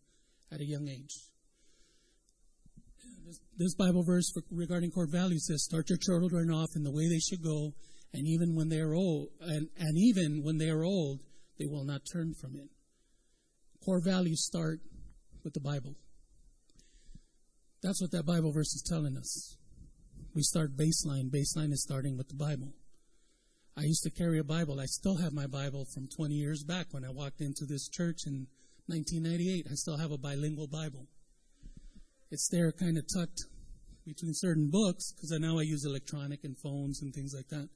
[0.50, 1.12] at a young age.
[3.26, 7.11] This, this Bible verse regarding core values says, "Start your children off in the way
[7.11, 7.74] they should go,
[8.14, 11.20] and even when they are old, and, and even when they are old,
[11.59, 12.70] they will not turn from it."
[13.85, 14.81] Core values start
[15.44, 15.94] with the Bible.
[17.83, 19.59] That's what that Bible verse is telling us.
[20.32, 21.28] We start baseline.
[21.28, 22.72] Baseline is starting with the Bible.
[23.76, 24.78] I used to carry a Bible.
[24.78, 28.20] I still have my Bible from 20 years back when I walked into this church
[28.26, 28.46] in
[28.86, 29.66] 1998.
[29.68, 31.08] I still have a bilingual Bible.
[32.30, 33.40] It's there kind of tucked
[34.06, 37.68] between certain books because now I use electronic and phones and things like that.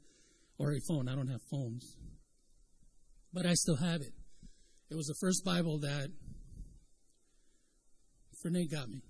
[0.57, 1.09] Or a phone.
[1.09, 1.97] I don't have phones.
[3.33, 4.13] But I still have it.
[4.91, 6.09] It was the first Bible that
[8.45, 9.03] Fernay got me.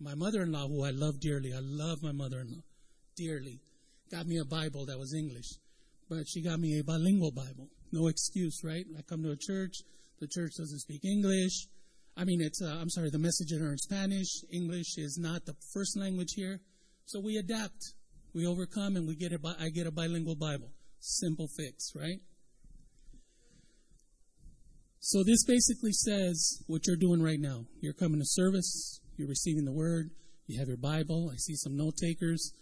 [0.00, 2.62] My mother in law, who I love dearly, I love my mother in law
[3.16, 3.60] dearly,
[4.10, 5.58] got me a Bible that was English
[6.12, 7.68] but she got me a bilingual Bible.
[7.90, 8.84] No excuse, right?
[8.98, 9.72] I come to a church,
[10.20, 11.68] the church doesn't speak English.
[12.16, 14.28] I mean, it's, uh, I'm sorry, the messages are in Spanish.
[14.52, 16.60] English is not the first language here.
[17.06, 17.94] So we adapt.
[18.34, 20.70] We overcome and we get a, I get a bilingual Bible.
[21.00, 22.20] Simple fix, right?
[25.00, 27.64] So this basically says what you're doing right now.
[27.80, 30.10] You're coming to service, you're receiving the word,
[30.46, 31.30] you have your Bible.
[31.32, 32.52] I see some note takers.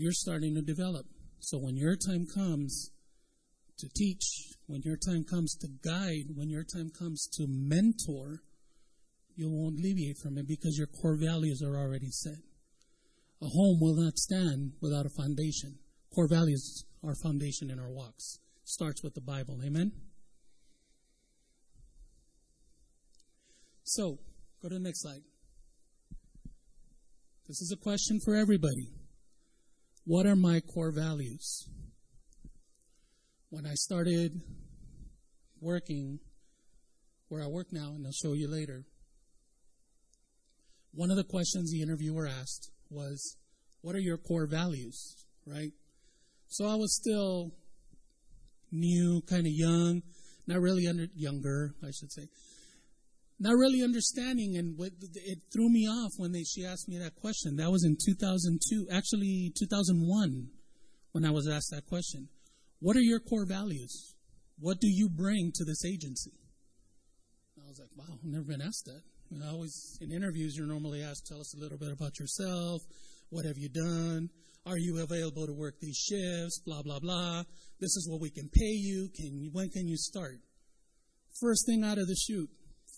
[0.00, 1.04] You're starting to develop.
[1.40, 2.90] So when your time comes
[3.76, 4.24] to teach,
[4.66, 8.40] when your time comes to guide, when your time comes to mentor,
[9.36, 12.38] you won't deviate from it because your core values are already set.
[13.42, 15.76] A home will not stand without a foundation.
[16.14, 18.38] Core values are foundation in our walks.
[18.64, 19.60] Starts with the Bible.
[19.62, 19.92] Amen?
[23.84, 24.16] So,
[24.62, 25.20] go to the next slide.
[27.46, 28.99] This is a question for everybody.
[30.04, 31.68] What are my core values?
[33.50, 34.40] When I started
[35.60, 36.20] working
[37.28, 38.84] where I work now, and I'll show you later,
[40.92, 43.36] one of the questions the interviewer asked was,
[43.82, 45.24] What are your core values?
[45.46, 45.72] Right?
[46.48, 47.52] So I was still
[48.72, 50.02] new, kind of young,
[50.46, 52.28] not really under, younger, I should say,
[53.40, 57.56] not really understanding, and it threw me off when they, she asked me that question.
[57.56, 60.48] That was in 2002, actually 2001,
[61.12, 62.28] when I was asked that question.
[62.80, 64.14] What are your core values?
[64.58, 66.32] What do you bring to this agency?
[67.58, 69.00] I was like, wow, I've never been asked that.
[69.42, 72.82] I always, in interviews, you're normally asked, tell us a little bit about yourself.
[73.30, 74.28] What have you done?
[74.66, 76.60] Are you available to work these shifts?
[76.66, 77.44] Blah, blah, blah.
[77.78, 79.08] This is what we can pay you.
[79.14, 80.40] Can you, when can you start?
[81.40, 82.50] First thing out of the chute,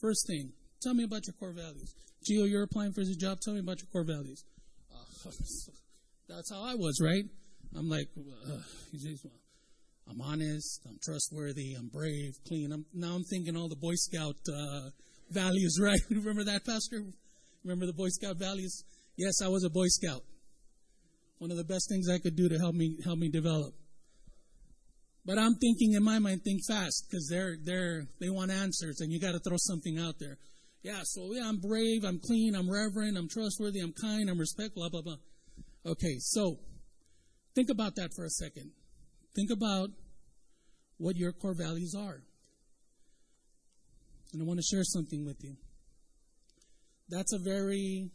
[0.02, 1.94] First thing, tell me about your core values.
[2.28, 3.38] Gio, you're applying for this job.
[3.40, 4.44] Tell me about your core values.
[5.24, 7.22] Uh, that's how I was, right?
[7.76, 8.56] I'm like, uh,
[10.10, 12.72] I'm honest, I'm trustworthy, I'm brave, clean.
[12.72, 14.90] I'm, now I'm thinking all the Boy Scout uh,
[15.30, 16.00] values, right?
[16.10, 17.04] Remember that, Pastor?
[17.62, 18.82] Remember the Boy Scout values?
[19.16, 20.22] Yes, I was a Boy Scout.
[21.38, 23.74] One of the best things I could do to help me help me develop.
[25.24, 29.12] But I'm thinking in my mind, think fast because they're they're they want answers, and
[29.12, 30.36] you got to throw something out there.
[30.82, 34.82] Yeah, so yeah, I'm brave, I'm clean, I'm reverent, I'm trustworthy, I'm kind, I'm respectful,
[34.82, 35.92] blah blah blah.
[35.92, 36.58] Okay, so
[37.54, 38.72] think about that for a second.
[39.36, 39.90] Think about
[40.98, 42.22] what your core values are.
[44.32, 45.56] And I want to share something with you.
[47.08, 48.10] That's a very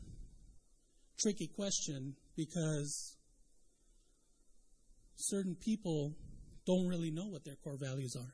[1.20, 3.15] tricky question because
[5.15, 6.15] certain people
[6.67, 8.34] don't really know what their core values are.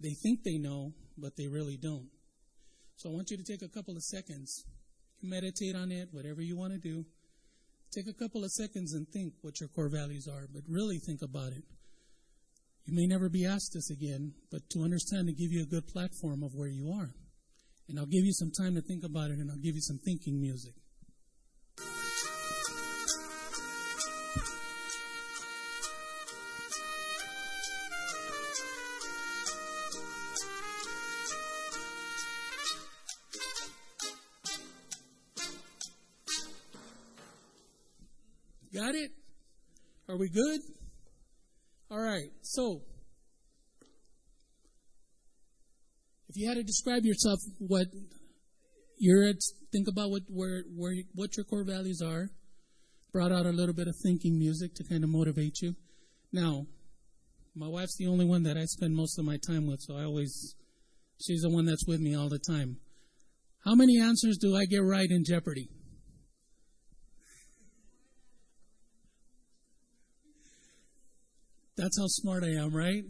[0.00, 2.08] They think they know, but they really don't.
[2.96, 4.64] So I want you to take a couple of seconds,
[5.22, 7.04] meditate on it, whatever you want to do.
[7.94, 11.22] Take a couple of seconds and think what your core values are, but really think
[11.22, 11.62] about it.
[12.84, 15.86] You may never be asked this again, but to understand to give you a good
[15.86, 17.10] platform of where you are.
[17.88, 19.98] And I'll give you some time to think about it and I'll give you some
[20.04, 20.74] thinking music.
[40.28, 40.60] We good?
[41.90, 42.30] All right.
[42.42, 42.82] So,
[46.28, 47.86] if you had to describe yourself, what
[48.98, 49.36] you're at,
[49.72, 52.28] think about what where where what your core values are.
[53.12, 55.74] Brought out a little bit of thinking music to kind of motivate you.
[56.30, 56.66] Now,
[57.56, 60.04] my wife's the only one that I spend most of my time with, so I
[60.04, 60.54] always
[61.22, 62.76] she's the one that's with me all the time.
[63.64, 65.68] How many answers do I get right in Jeopardy?
[71.78, 73.04] That's how smart I am, right?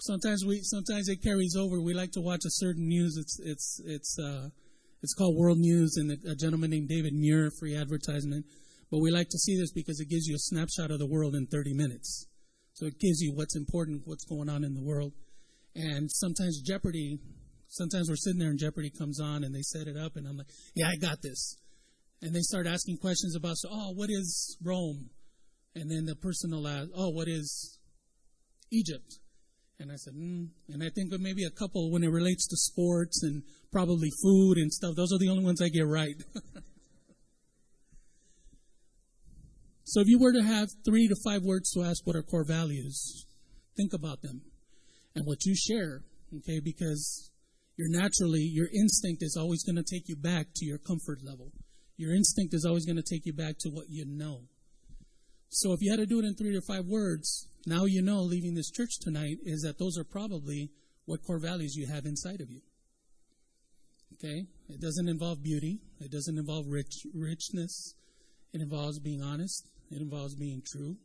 [0.00, 1.80] Sometimes we, sometimes it carries over.
[1.80, 3.16] We like to watch a certain news.
[3.16, 4.48] It's, it's, it's, uh,
[5.02, 8.44] it's called World News, and a gentleman named David Muir, free advertisement.
[8.90, 11.34] But we like to see this because it gives you a snapshot of the world
[11.34, 12.26] in 30 minutes.
[12.74, 15.14] So it gives you what's important, what's going on in the world.
[15.74, 17.18] And sometimes Jeopardy,
[17.68, 20.36] sometimes we're sitting there and Jeopardy comes on and they set it up, and I'm
[20.36, 21.56] like, yeah, I got this.
[22.20, 25.08] And they start asking questions about, so, oh, what is Rome?
[25.76, 27.78] And then the person will ask, oh, what is
[28.72, 29.18] Egypt?
[29.78, 30.48] And I said, mm.
[30.70, 34.56] and I think of maybe a couple when it relates to sports and probably food
[34.56, 34.96] and stuff.
[34.96, 36.16] Those are the only ones I get right.
[39.84, 42.46] so if you were to have three to five words to ask what are core
[42.48, 43.26] values,
[43.76, 44.40] think about them
[45.14, 46.00] and what you share,
[46.38, 46.58] okay?
[46.58, 47.30] Because
[47.76, 51.52] you're naturally, your instinct is always going to take you back to your comfort level.
[51.98, 54.44] Your instinct is always going to take you back to what you know.
[55.48, 58.20] So if you had to do it in three to five words, now you know
[58.20, 60.70] leaving this church tonight is that those are probably
[61.04, 62.60] what core values you have inside of you.
[64.14, 64.46] Okay?
[64.68, 65.80] It doesn't involve beauty.
[66.00, 67.94] It doesn't involve rich, richness.
[68.52, 69.68] It involves being honest.
[69.90, 70.96] It involves being true.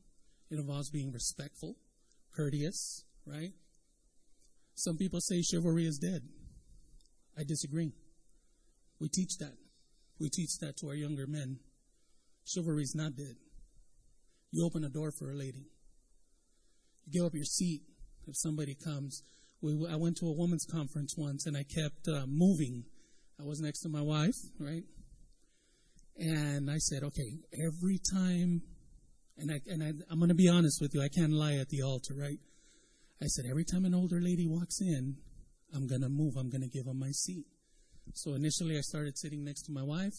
[0.49, 1.75] It involves being respectful,
[2.35, 3.51] courteous, right?
[4.75, 6.23] Some people say chivalry is dead.
[7.37, 7.93] I disagree.
[8.99, 9.53] We teach that.
[10.19, 11.59] We teach that to our younger men.
[12.45, 13.35] Chivalry is not dead.
[14.51, 15.67] You open a door for a lady.
[17.05, 17.81] You give up your seat
[18.27, 19.23] if somebody comes.
[19.61, 22.83] We, I went to a women's conference once and I kept uh, moving.
[23.39, 24.83] I was next to my wife, right?
[26.17, 28.61] And I said, okay, every time,
[29.37, 31.69] and, I, and I, I'm going to be honest with you, I can't lie at
[31.69, 32.39] the altar, right?
[33.21, 35.15] I said, every time an older lady walks in,
[35.73, 36.35] I'm going to move.
[36.37, 37.45] I'm going to give them my seat.
[38.13, 40.15] So initially, I started sitting next to my wife.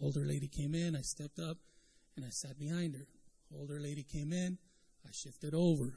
[0.00, 0.94] Older lady came in.
[0.94, 1.56] I stepped up
[2.16, 3.06] and I sat behind her.
[3.54, 4.58] Older lady came in,
[5.06, 5.94] I shifted over.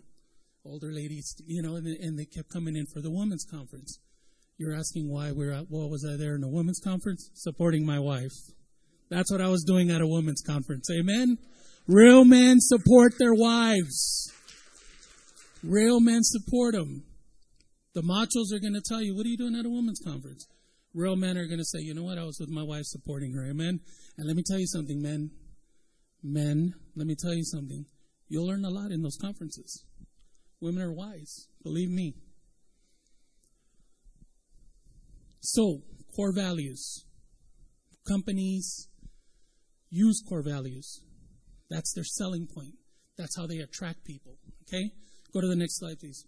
[0.66, 4.00] Older ladies, you know, and, and they kept coming in for the women's conference.
[4.58, 7.32] You're asking why we're at, what was I there in a women's conference?
[7.34, 8.34] Supporting my wife.
[9.10, 10.90] That's what I was doing at a women's conference.
[10.92, 11.38] Amen?
[11.88, 14.32] Real men support their wives.
[15.64, 17.04] Real men support them.
[17.96, 20.48] The machos are going to tell you, what are you doing at a women's conference?
[20.94, 22.18] Real men are going to say, you know what?
[22.18, 23.46] I was with my wife supporting her.
[23.50, 23.80] Amen?
[24.18, 25.32] And let me tell you something, men.
[26.21, 27.86] Men, let me tell you something.
[28.27, 29.86] You'll learn a lot in those conferences.
[30.62, 32.13] Women are wise, believe me.
[35.39, 35.79] So,
[36.15, 37.05] core values.
[38.08, 38.89] Companies
[39.89, 41.01] use core values.
[41.69, 42.73] That's their selling point.
[43.17, 44.38] That's how they attract people.
[44.63, 44.91] Okay?
[45.34, 46.25] Go to the next slide, please.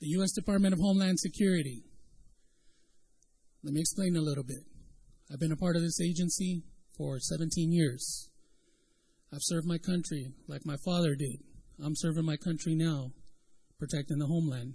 [0.00, 0.32] The U.S.
[0.32, 1.84] Department of Homeland Security.
[3.62, 4.64] Let me explain a little bit.
[5.30, 6.62] I've been a part of this agency
[6.96, 8.30] for 17 years.
[9.32, 11.40] I've served my country like my father did.
[11.82, 13.10] I'm serving my country now,
[13.78, 14.74] protecting the homeland.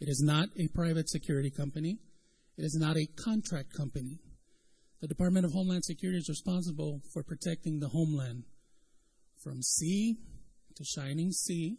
[0.00, 1.98] It is not a private security company.
[2.56, 4.20] It is not a contract company.
[5.00, 8.44] The Department of Homeland Security is responsible for protecting the homeland
[9.42, 10.16] from sea
[10.76, 11.78] to shining sea,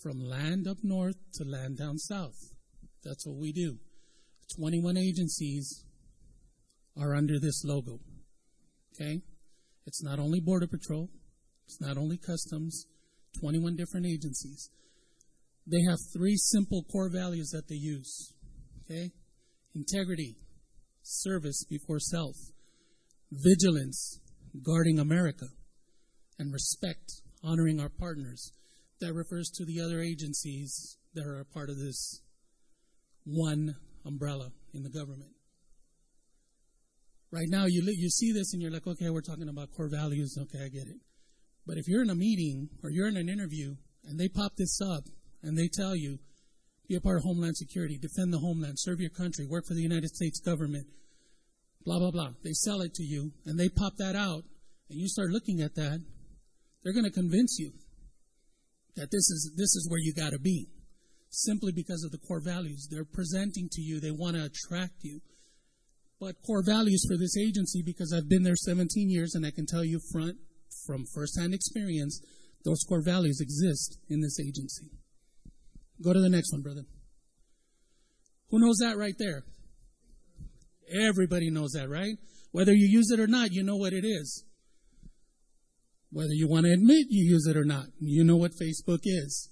[0.00, 2.36] from land up north to land down south.
[3.02, 3.78] That's what we do.
[4.56, 5.84] 21 agencies
[6.98, 7.98] are under this logo.
[8.94, 9.20] Okay?
[9.86, 11.08] It's not only Border Patrol,
[11.64, 12.86] it's not only Customs,
[13.40, 14.70] 21 different agencies.
[15.66, 18.32] They have three simple core values that they use.
[18.84, 19.10] Okay?
[19.74, 20.36] Integrity,
[21.02, 22.36] service before self,
[23.30, 24.20] vigilance,
[24.64, 25.46] guarding America,
[26.38, 28.52] and respect, honoring our partners.
[29.00, 32.20] that refers to the other agencies that are a part of this
[33.24, 33.74] one
[34.06, 35.32] umbrella in the government.
[37.32, 40.36] Right now, you you see this and you're like, okay, we're talking about core values.
[40.38, 41.00] Okay, I get it.
[41.66, 43.74] But if you're in a meeting or you're in an interview
[44.04, 45.04] and they pop this up
[45.42, 46.18] and they tell you,
[46.88, 49.80] be a part of Homeland Security, defend the homeland, serve your country, work for the
[49.80, 50.86] United States government,
[51.86, 52.32] blah, blah, blah.
[52.44, 54.44] They sell it to you and they pop that out
[54.90, 56.04] and you start looking at that,
[56.84, 57.72] they're going to convince you
[58.96, 60.68] that this is, this is where you got to be
[61.30, 62.88] simply because of the core values.
[62.90, 65.20] They're presenting to you, they want to attract you.
[66.22, 69.66] But core values for this agency, because I've been there 17 years and I can
[69.66, 70.36] tell you front
[70.86, 72.22] from firsthand experience,
[72.64, 74.86] those core values exist in this agency.
[76.00, 76.84] Go to the next one, brother.
[78.50, 79.42] Who knows that right there?
[80.94, 82.14] Everybody knows that, right?
[82.52, 84.44] Whether you use it or not, you know what it is.
[86.12, 89.50] Whether you want to admit you use it or not, you know what Facebook is.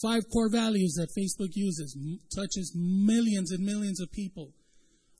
[0.00, 1.98] Five core values that Facebook uses,
[2.32, 4.52] touches millions and millions of people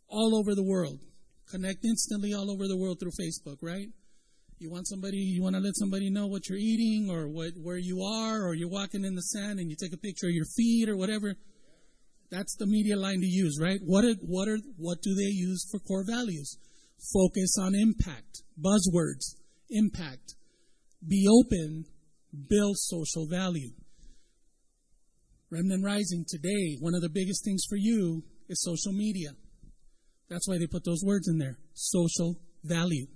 [0.09, 1.01] all over the world.
[1.51, 3.89] Connect instantly all over the world through Facebook, right?
[4.59, 7.77] You want somebody, you want to let somebody know what you're eating or what, where
[7.77, 10.47] you are, or you're walking in the sand and you take a picture of your
[10.57, 11.35] feet or whatever.
[12.31, 13.79] That's the media line to use, right?
[13.85, 16.57] What are, what are, what do they use for core values?
[17.13, 19.37] Focus on impact, buzzwords,
[19.71, 20.35] impact,
[21.07, 21.85] be open,
[22.49, 23.71] build social value.
[25.51, 29.31] Remnant Rising today, one of the biggest things for you is social media.
[30.35, 31.59] That's why they put those words in there.
[31.75, 33.07] Social value.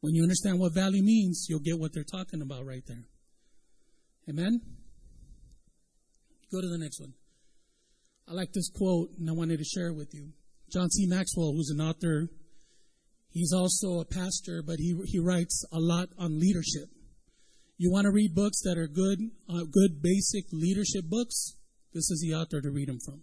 [0.00, 3.02] When you understand what value means, you'll get what they're talking about right there.
[4.30, 4.60] Amen?
[6.52, 7.14] Go to the next one.
[8.28, 10.28] I like this quote and I wanted to share it with you.
[10.72, 11.04] John C.
[11.08, 12.28] Maxwell, who's an author,
[13.30, 16.90] he's also a pastor, but he, he writes a lot on leadership.
[17.76, 19.18] You want to read books that are good,
[19.50, 21.56] uh, good basic leadership books?
[21.92, 23.22] This is the author to read them from.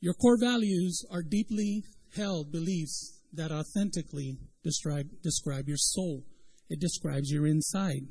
[0.00, 1.82] Your core values are deeply
[2.16, 6.24] held beliefs that authentically describe, describe your soul.
[6.70, 8.02] It describes your inside,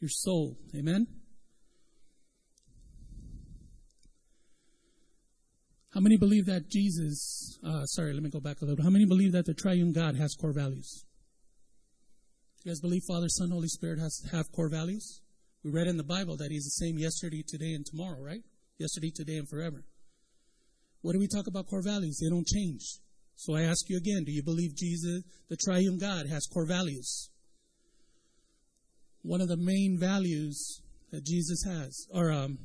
[0.00, 0.56] your soul.
[0.74, 1.06] Amen?
[5.92, 8.82] How many believe that Jesus, uh, sorry, let me go back a little.
[8.82, 11.04] How many believe that the triune God has core values?
[12.64, 15.20] You guys believe Father, Son, Holy Spirit has have core values?
[15.62, 18.40] We read in the Bible that He's the same yesterday, today, and tomorrow, right?
[18.78, 19.84] Yesterday, today, and forever.
[21.04, 22.18] What do we talk about core values?
[22.18, 22.80] They don't change.
[23.36, 27.28] So I ask you again, do you believe Jesus, the triune God, has core values?
[29.20, 30.80] One of the main values
[31.10, 32.56] that Jesus has, or um,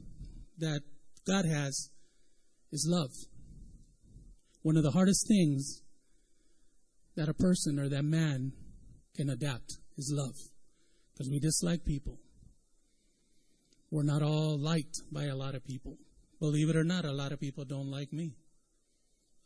[0.58, 0.80] that
[1.28, 1.90] God has,
[2.72, 3.12] is love.
[4.62, 5.82] One of the hardest things
[7.18, 8.54] that a person or that man
[9.18, 10.36] can adapt is love.
[11.12, 12.18] Because we dislike people.
[13.92, 15.98] We're not all liked by a lot of people.
[16.40, 18.34] Believe it or not, a lot of people don't like me.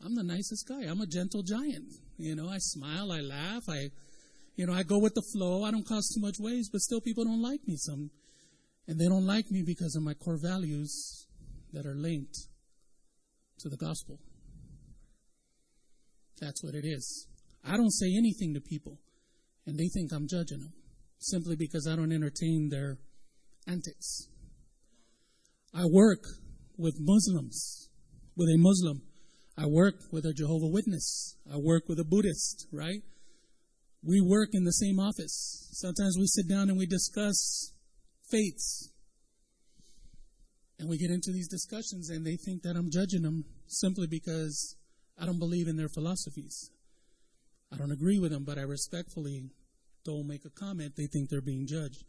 [0.04, 0.84] I'm the nicest guy.
[0.84, 1.92] I'm a gentle giant.
[2.18, 3.90] You know, I smile, I laugh, I,
[4.56, 5.64] you know, I go with the flow.
[5.64, 7.76] I don't cause too much waves, but still people don't like me.
[7.78, 8.12] Some,
[8.88, 11.28] and they don't like me because of my core values
[11.72, 12.38] that are linked
[13.60, 14.20] to the gospel.
[16.40, 17.28] That's what it is.
[17.66, 19.00] I don't say anything to people,
[19.66, 20.74] and they think I'm judging them
[21.18, 22.98] simply because I don't entertain their
[23.68, 24.28] antics.
[25.74, 26.26] I work
[26.78, 27.90] with Muslims,
[28.36, 29.02] with a Muslim
[29.58, 31.38] I work with a Jehovah Witness.
[31.52, 33.02] I work with a Buddhist, right?
[34.04, 35.70] We work in the same office.
[35.74, 37.72] Sometimes we sit down and we discuss
[38.32, 38.90] faiths.
[40.80, 44.76] And we get into these discussions and they think that I'm judging them simply because
[45.20, 46.72] I don't believe in their philosophies.
[47.72, 49.52] I don't agree with them, but I respectfully
[50.04, 50.94] don't make a comment.
[50.98, 52.04] They think they're being judged.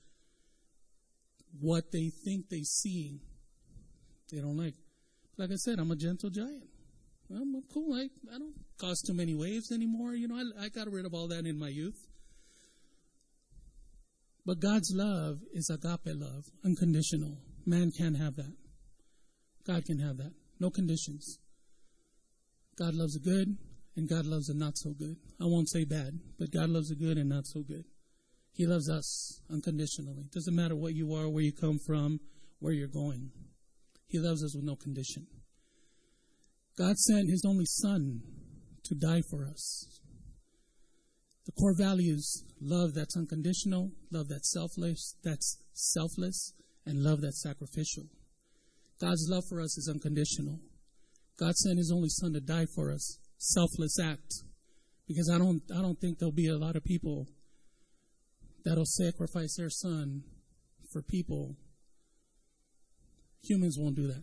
[1.60, 3.20] What they think they see,
[4.30, 4.74] they don't like.
[5.36, 6.64] Like I said, I'm a gentle giant.
[7.30, 7.94] I'm cool.
[7.94, 10.14] I, I don't cause too many waves anymore.
[10.14, 12.06] You know, I, I got rid of all that in my youth.
[14.46, 17.38] But God's love is agape love, unconditional.
[17.64, 18.54] Man can't have that.
[19.66, 20.32] God can have that.
[20.60, 21.38] No conditions.
[22.78, 23.56] God loves the good,
[23.96, 25.16] and God loves the not so good.
[25.40, 27.84] I won't say bad, but God loves the good and not so good.
[28.52, 30.28] He loves us unconditionally.
[30.32, 32.20] Doesn't matter what you are, where you come from,
[32.60, 33.30] where you're going.
[34.14, 35.26] He loves us with no condition.
[36.78, 38.22] God sent His only Son
[38.84, 39.98] to die for us.
[41.46, 46.52] The core values love that's unconditional, love that's selfless, that's selfless,
[46.86, 48.04] and love that's sacrificial.
[49.00, 50.60] God's love for us is unconditional.
[51.36, 53.18] God sent His only Son to die for us.
[53.38, 54.32] Selfless act.
[55.08, 57.26] Because I don't, I don't think there'll be a lot of people
[58.64, 60.22] that'll sacrifice their son
[60.92, 61.56] for people,
[63.44, 64.22] humans won't do that.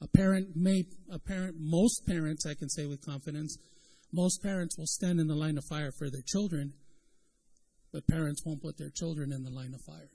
[0.00, 3.56] A parent may, a parent, most parents, I can say with confidence,
[4.12, 6.74] most parents will stand in the line of fire for their children,
[7.92, 10.10] but parents won't put their children in the line of fire.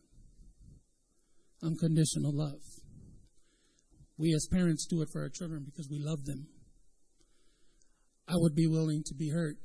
[1.64, 2.62] Unconditional love.
[4.18, 6.48] We as parents do it for our children because we love them.
[8.28, 9.56] I would be willing to be hurt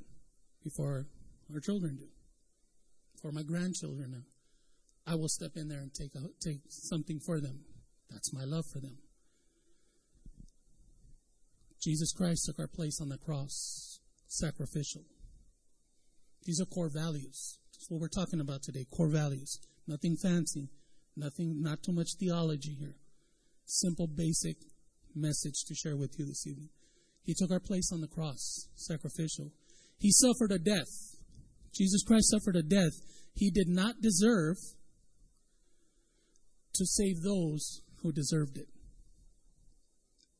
[0.62, 1.06] before
[1.52, 2.06] our children do,
[3.20, 4.24] for my grandchildren.
[5.06, 7.60] I will step in there and take a, take something for them.
[8.14, 8.96] That's my love for them.
[11.82, 15.02] Jesus Christ took our place on the cross, sacrificial.
[16.44, 17.58] These are core values.
[17.74, 18.86] That's what we're talking about today.
[18.96, 19.58] Core values.
[19.86, 20.70] Nothing fancy.
[21.14, 22.96] Nothing, not too much theology here.
[23.66, 24.56] Simple, basic
[25.14, 26.70] message to share with you this evening.
[27.24, 29.52] He took our place on the cross, sacrificial.
[29.98, 30.88] He suffered a death.
[31.74, 32.92] Jesus Christ suffered a death
[33.34, 34.56] he did not deserve
[36.74, 38.68] to save those who deserved it.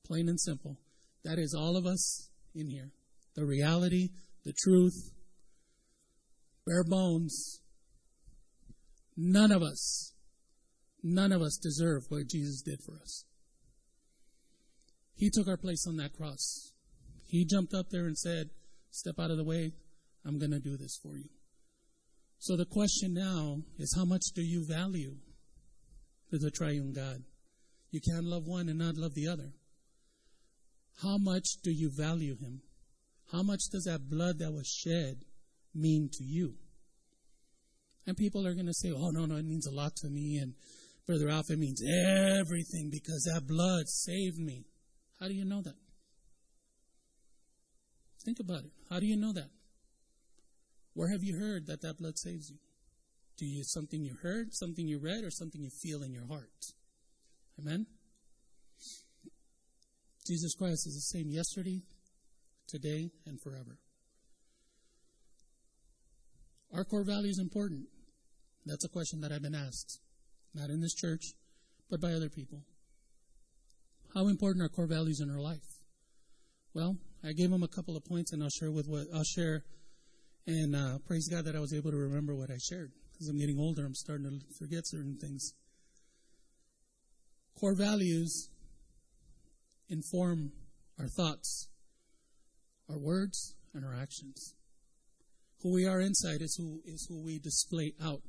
[0.06, 0.76] Plain and simple.
[1.24, 2.90] That is all of us in here.
[3.34, 4.10] The reality,
[4.44, 5.10] the truth,
[6.66, 7.60] bare bones.
[9.16, 10.12] None of us,
[11.02, 13.24] none of us deserve what Jesus did for us.
[15.16, 16.72] He took our place on that cross.
[17.26, 18.50] He jumped up there and said,
[18.90, 19.72] Step out of the way.
[20.26, 21.30] I'm going to do this for you.
[22.38, 25.16] So the question now is how much do you value
[26.30, 27.22] the triune God?
[27.94, 29.52] You can't love one and not love the other.
[31.00, 32.60] How much do you value him?
[33.30, 35.18] How much does that blood that was shed
[35.72, 36.54] mean to you?
[38.04, 40.38] And people are going to say, oh, no, no, it means a lot to me.
[40.42, 40.54] And
[41.06, 44.66] Brother Alpha it means everything because that blood saved me.
[45.20, 45.76] How do you know that?
[48.24, 48.72] Think about it.
[48.90, 49.50] How do you know that?
[50.94, 52.56] Where have you heard that that blood saves you?
[53.38, 56.74] Do you something you heard, something you read, or something you feel in your heart?
[57.58, 57.86] Amen.
[60.26, 61.82] Jesus Christ is the same yesterday,
[62.66, 63.78] today, and forever.
[66.72, 67.86] Our core value is important.
[68.66, 70.00] That's a question that I've been asked,
[70.54, 71.22] not in this church,
[71.90, 72.62] but by other people.
[74.14, 75.62] How important are core values in our life?
[76.72, 79.62] Well, I gave them a couple of points, and I'll share with what I'll share.
[80.46, 83.38] And uh, praise God that I was able to remember what I shared because I'm
[83.38, 83.84] getting older.
[83.84, 85.52] I'm starting to forget certain things.
[87.58, 88.50] Core values
[89.88, 90.52] inform
[90.98, 91.68] our thoughts,
[92.88, 94.54] our words, and our actions.
[95.62, 98.20] Who we are inside is who is who we display out.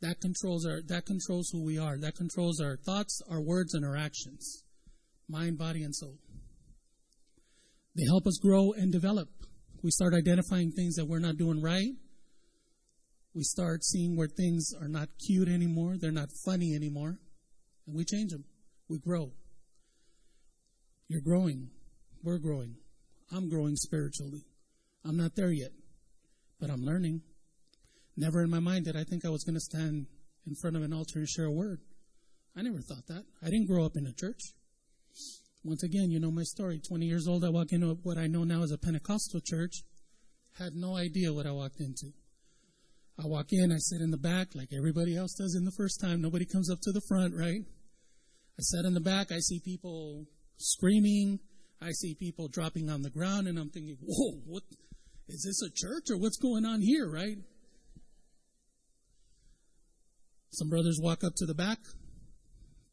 [0.00, 1.98] That controls our that controls who we are.
[1.98, 4.62] That controls our thoughts, our words, and our actions.
[5.28, 6.18] Mind, body, and soul.
[7.96, 9.28] They help us grow and develop.
[9.82, 11.92] We start identifying things that we're not doing right.
[13.34, 17.18] We start seeing where things are not cute anymore, they're not funny anymore,
[17.86, 18.44] and we change them.
[18.88, 19.32] We grow.
[21.08, 21.70] You're growing.
[22.22, 22.76] We're growing.
[23.30, 24.44] I'm growing spiritually.
[25.04, 25.72] I'm not there yet,
[26.60, 27.22] but I'm learning.
[28.16, 30.06] Never in my mind did I think I was going to stand
[30.46, 31.80] in front of an altar and share a word.
[32.56, 33.24] I never thought that.
[33.42, 34.40] I didn't grow up in a church.
[35.64, 36.80] Once again, you know my story.
[36.86, 39.82] 20 years old, I walk into what I know now as a Pentecostal church.
[40.58, 42.12] Had no idea what I walked into.
[43.18, 46.00] I walk in, I sit in the back like everybody else does in the first
[46.00, 46.20] time.
[46.20, 47.60] Nobody comes up to the front, right?
[48.58, 51.38] I sat in the back, I see people screaming,
[51.80, 54.62] I see people dropping on the ground, and I'm thinking, whoa, what
[55.28, 57.38] is this a church or what's going on here, right?
[60.50, 61.78] Some brothers walk up to the back.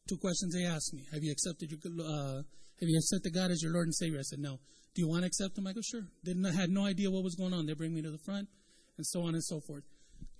[0.08, 2.42] Two questions they ask me: Have you accepted your uh,
[2.82, 4.18] have you accepted God as your Lord and Savior?
[4.18, 4.58] I said, No.
[4.94, 5.68] Do you want to accept Him?
[5.68, 6.02] I go, Sure.
[6.24, 7.66] Didn't had no idea what was going on.
[7.66, 8.48] They bring me to the front,
[8.96, 9.84] and so on and so forth.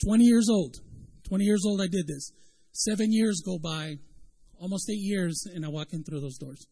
[0.05, 0.77] Twenty years old.
[1.29, 1.81] Twenty years old.
[1.81, 2.33] I did this.
[2.73, 3.97] Seven years go by,
[4.59, 6.67] almost eight years, and I walk in through those doors.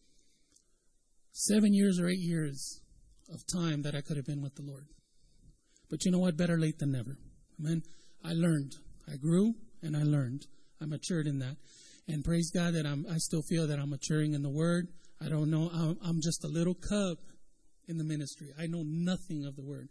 [1.32, 2.80] Seven years or eight years
[3.32, 4.86] of time that I could have been with the Lord.
[5.90, 6.36] But you know what?
[6.36, 7.18] Better late than never.
[7.60, 7.82] Amen.
[8.24, 8.72] I learned.
[9.10, 10.46] I grew and I learned.
[10.80, 11.56] I matured in that.
[12.08, 14.88] And praise God that I'm, I still feel that I'm maturing in the Word.
[15.22, 15.70] I don't know.
[16.02, 17.18] I'm just a little cub
[17.86, 18.52] in the ministry.
[18.58, 19.88] I know nothing of the word.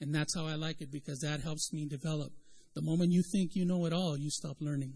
[0.00, 2.32] And that's how I like it because that helps me develop.
[2.74, 4.94] The moment you think you know it all, you stop learning.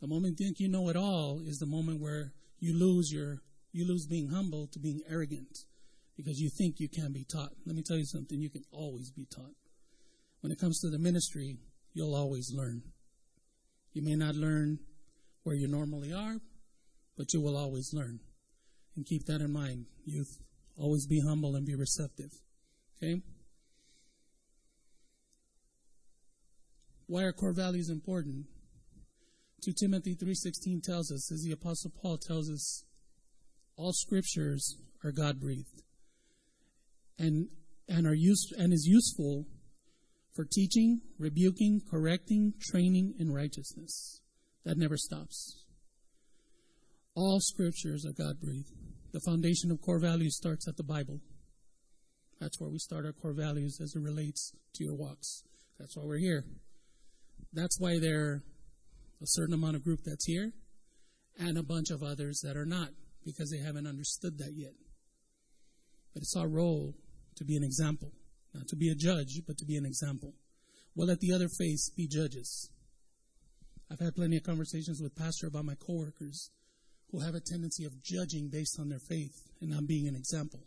[0.00, 3.42] The moment you think you know it all is the moment where you lose your
[3.72, 5.64] you lose being humble to being arrogant
[6.16, 7.52] because you think you can be taught.
[7.66, 9.52] Let me tell you something, you can always be taught.
[10.40, 11.58] When it comes to the ministry,
[11.92, 12.82] you'll always learn.
[13.92, 14.78] You may not learn
[15.42, 16.36] where you normally are,
[17.18, 18.20] but you will always learn.
[18.96, 20.38] And keep that in mind, youth.
[20.78, 22.32] Always be humble and be receptive.
[22.96, 23.20] Okay?
[27.06, 28.46] Why are core values important?
[29.62, 32.84] 2 Timothy 3:16 tells us, as the apostle Paul tells us,
[33.76, 35.82] all scriptures are God-breathed
[37.18, 37.48] and
[37.88, 39.46] and are used and is useful
[40.34, 44.20] for teaching, rebuking, correcting, training in righteousness.
[44.64, 45.64] That never stops.
[47.14, 48.72] All scriptures are God breathed.
[49.12, 51.20] The foundation of core values starts at the Bible.
[52.40, 55.44] That's where we start our core values as it relates to your walks.
[55.78, 56.44] That's why we're here.
[57.56, 58.42] That's why there are
[59.22, 60.52] a certain amount of group that's here
[61.38, 62.90] and a bunch of others that are not
[63.24, 64.74] because they haven't understood that yet.
[66.12, 66.94] But it's our role
[67.36, 68.12] to be an example,
[68.52, 70.34] not to be a judge, but to be an example.
[70.94, 72.68] We'll let the other face be judges.
[73.90, 76.50] I've had plenty of conversations with pastor about my coworkers
[77.10, 80.60] who have a tendency of judging based on their faith and not being an example.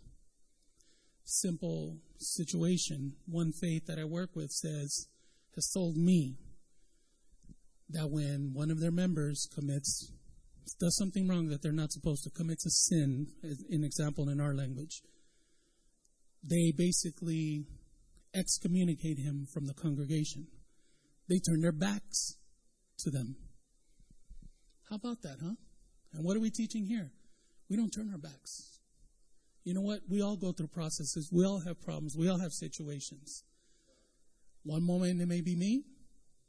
[1.23, 3.13] Simple situation.
[3.27, 5.07] One faith that I work with says,
[5.53, 6.37] has told me
[7.89, 10.11] that when one of their members commits,
[10.79, 14.53] does something wrong that they're not supposed to, commits a sin, an example in our
[14.53, 15.01] language,
[16.43, 17.65] they basically
[18.33, 20.47] excommunicate him from the congregation.
[21.27, 22.35] They turn their backs
[22.99, 23.35] to them.
[24.89, 25.55] How about that, huh?
[26.13, 27.11] And what are we teaching here?
[27.69, 28.79] We don't turn our backs.
[29.63, 29.99] You know what?
[30.09, 31.29] We all go through processes.
[31.31, 32.15] We all have problems.
[32.17, 33.43] We all have situations.
[34.63, 35.83] One moment it may be me.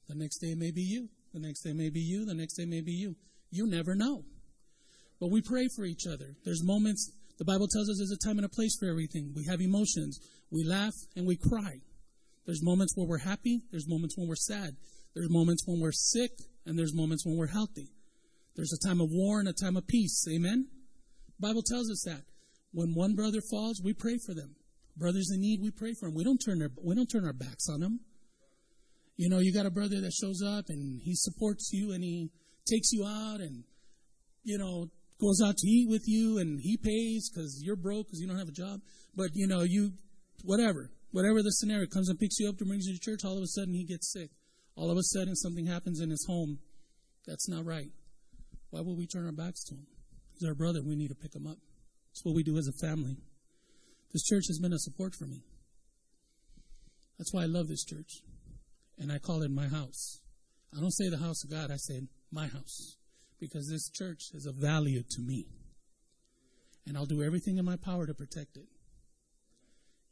[0.08, 1.08] The next day it may be you.
[1.32, 2.24] The next day may be you.
[2.24, 3.16] The next day may be you.
[3.50, 4.24] You never know.
[5.20, 6.36] But we pray for each other.
[6.44, 9.32] There's moments, the Bible tells us there's a time and a place for everything.
[9.36, 10.18] We have emotions.
[10.50, 11.80] We laugh and we cry.
[12.46, 13.62] There's moments where we're happy.
[13.70, 14.76] There's moments when we're sad.
[15.14, 16.32] There's moments when we're sick.
[16.66, 17.88] And there's moments when we're healthy.
[18.56, 20.26] There's a time of war and a time of peace.
[20.28, 20.68] Amen?
[21.38, 22.22] The Bible tells us that.
[22.72, 24.56] When one brother falls, we pray for them.
[24.96, 26.14] Brothers in need, we pray for them.
[26.14, 28.00] We don't turn their, we don't turn our backs on them.
[29.20, 32.30] You know, you got a brother that shows up and he supports you and he
[32.66, 33.64] takes you out and,
[34.44, 34.88] you know,
[35.20, 38.38] goes out to eat with you and he pays because you're broke because you don't
[38.38, 38.80] have a job.
[39.14, 39.92] But, you know, you,
[40.42, 43.36] whatever, whatever the scenario, comes and picks you up and brings you to church, all
[43.36, 44.30] of a sudden he gets sick.
[44.74, 46.58] All of a sudden something happens in his home.
[47.26, 47.90] That's not right.
[48.70, 49.86] Why would we turn our backs to him?
[50.32, 50.80] He's our brother.
[50.82, 51.58] We need to pick him up.
[52.12, 53.18] It's what we do as a family.
[54.14, 55.42] This church has been a support for me.
[57.18, 58.22] That's why I love this church.
[59.00, 60.20] And I call it my house.
[60.76, 62.96] I don't say the house of God, I say my house.
[63.40, 65.46] Because this church is of value to me.
[66.86, 68.66] And I'll do everything in my power to protect it.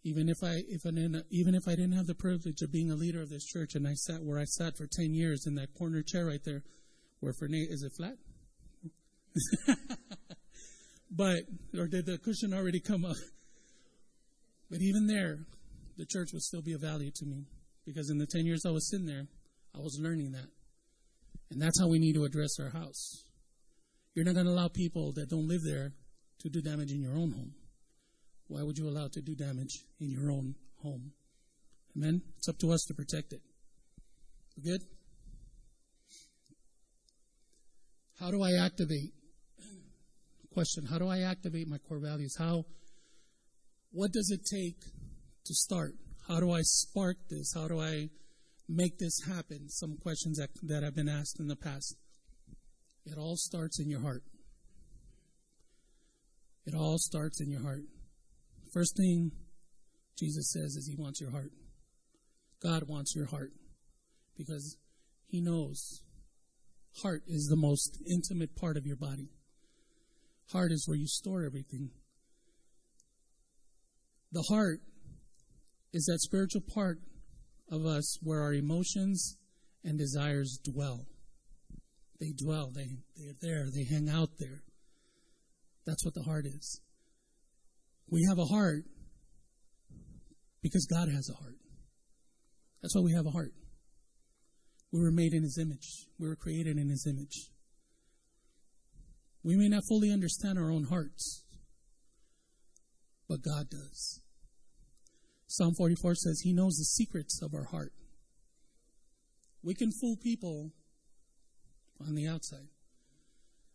[0.05, 2.91] Even if I if I didn't even if I didn't have the privilege of being
[2.91, 5.57] a leader of this church and I sat where I sat for ten years in
[5.57, 6.63] that corner chair right there,
[7.21, 8.17] where for Nate is it flat?
[11.11, 11.43] but,
[11.77, 13.17] or did the cushion already come up?
[14.71, 15.41] But even there,
[15.99, 17.45] the church would still be of value to me
[17.89, 19.27] because in the 10 years I was sitting there,
[19.75, 20.49] I was learning that.
[21.51, 23.25] And that's how we need to address our house.
[24.15, 25.93] You're not going to allow people that don't live there
[26.41, 27.55] to do damage in your own home.
[28.49, 31.13] Why would you allow it to do damage in your own home?
[31.97, 32.21] Amen?
[32.37, 33.41] It's up to us to protect it.
[34.57, 34.83] We good?
[38.21, 39.15] How do I activate?
[40.53, 42.37] Question How do I activate my core values?
[42.39, 42.67] How,
[43.93, 44.81] what does it take
[45.47, 45.95] to start?
[46.29, 47.53] How do I spark this?
[47.55, 48.11] How do I
[48.69, 49.69] make this happen?
[49.71, 51.97] Some questions that, that have been asked in the past.
[53.07, 54.23] It all starts in your heart.
[56.67, 57.85] It all starts in your heart.
[58.75, 59.33] First thing
[60.19, 61.51] Jesus says is He wants your heart.
[62.63, 63.53] God wants your heart
[64.37, 64.77] because
[65.29, 66.03] He knows
[67.03, 69.29] Heart is the most intimate part of your body.
[70.53, 71.91] Heart is where you store everything.
[74.33, 74.81] The heart
[75.93, 76.99] is that spiritual part
[77.71, 79.37] of us where our emotions
[79.85, 81.07] and desires dwell.
[82.21, 84.63] They dwell, they, they're there, they hang out there.
[85.87, 86.81] That's what the heart is.
[88.11, 88.85] We have a heart
[90.63, 91.57] because God has a heart.
[92.83, 93.53] That's why we have a heart.
[94.93, 96.07] We were made in His image.
[96.19, 97.51] We were created in His image.
[99.43, 101.45] We may not fully understand our own hearts,
[103.29, 104.21] but God does.
[105.59, 107.93] Psalm 44 says He knows the secrets of our heart.
[109.65, 110.71] We can fool people
[112.01, 112.69] on the outside.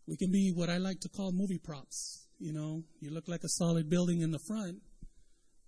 [0.07, 2.25] We can be what I like to call movie props.
[2.39, 4.77] You know, you look like a solid building in the front,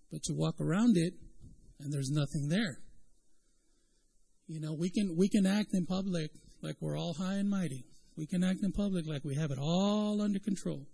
[0.09, 1.13] but you walk around it
[1.81, 2.79] and there's nothing there.
[4.47, 7.83] You know, we can we can act in public like we're all high and mighty.
[8.15, 10.87] We can act in public like we have it all under control.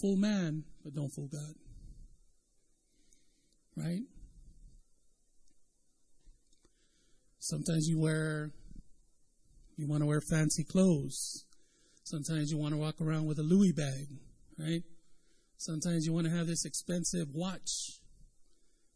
[0.00, 1.54] Fool man, but don't fool God.
[3.76, 4.02] Right?
[7.38, 8.50] Sometimes you wear
[9.76, 11.44] You want to wear fancy clothes.
[12.04, 14.06] Sometimes you want to walk around with a Louis bag,
[14.58, 14.82] right?
[15.58, 18.00] Sometimes you want to have this expensive watch,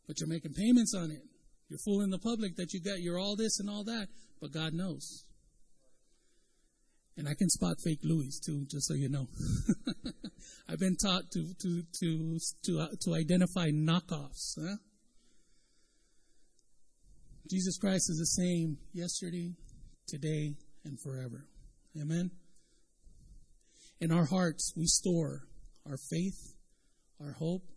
[0.07, 1.23] but you're making payments on it.
[1.69, 4.09] You're fooling the public that you got, you're all this and all that,
[4.41, 5.25] but God knows.
[7.21, 9.29] And I can spot fake Louis too, just so you know.
[10.71, 14.59] I've been taught to to to to uh, to identify knockoffs.
[14.59, 14.77] Huh?
[17.51, 19.53] Jesus Christ is the same yesterday,
[20.07, 20.55] today,
[20.87, 21.45] and forever.
[22.01, 22.31] Amen.
[24.01, 25.43] In our hearts, we store
[25.87, 26.55] our faith,
[27.23, 27.69] our hope,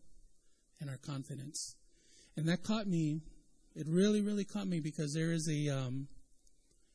[0.80, 1.76] and our confidence.
[2.38, 3.20] And that caught me.
[3.76, 6.08] It really, really caught me because there is a, um,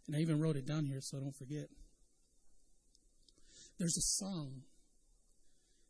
[0.06, 1.68] and I even wrote it down here so I don't forget
[3.78, 4.62] there's a song.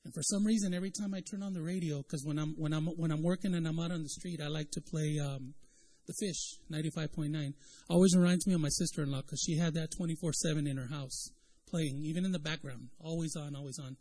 [0.05, 2.73] And for some reason, every time I turn on the radio, because when I'm when
[2.73, 5.55] I'm when I'm working and I'm out on the street, I like to play um,
[6.07, 7.53] the Fish 95.9.
[7.91, 11.31] Always reminds me of my sister-in-law because she had that 24/7 in her house
[11.69, 13.97] playing, even in the background, always on, always on.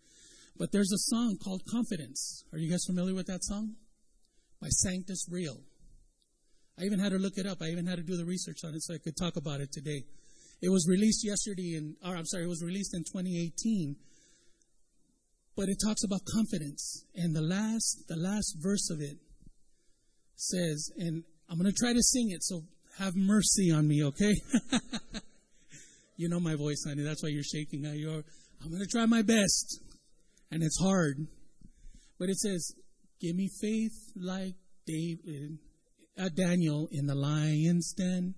[0.57, 2.45] But there's a song called Confidence.
[2.51, 3.75] Are you guys familiar with that song?
[4.61, 5.59] By Sanctus Real.
[6.79, 7.61] I even had to look it up.
[7.61, 9.71] I even had to do the research on it so I could talk about it
[9.71, 10.03] today.
[10.61, 13.95] It was released yesterday in, or I'm sorry, it was released in 2018.
[15.55, 17.05] But it talks about confidence.
[17.15, 19.17] And the last, the last verse of it
[20.35, 22.61] says, and I'm going to try to sing it, so
[22.99, 24.33] have mercy on me, okay?
[26.17, 27.03] you know my voice, honey.
[27.03, 27.83] That's why you're shaking.
[27.83, 28.23] Now You're,
[28.63, 29.81] I'm going to try my best.
[30.51, 31.27] And it's hard.
[32.19, 32.73] But it says,
[33.21, 34.55] give me faith like
[34.85, 35.59] David,
[36.19, 38.33] uh, Daniel in the lion's den.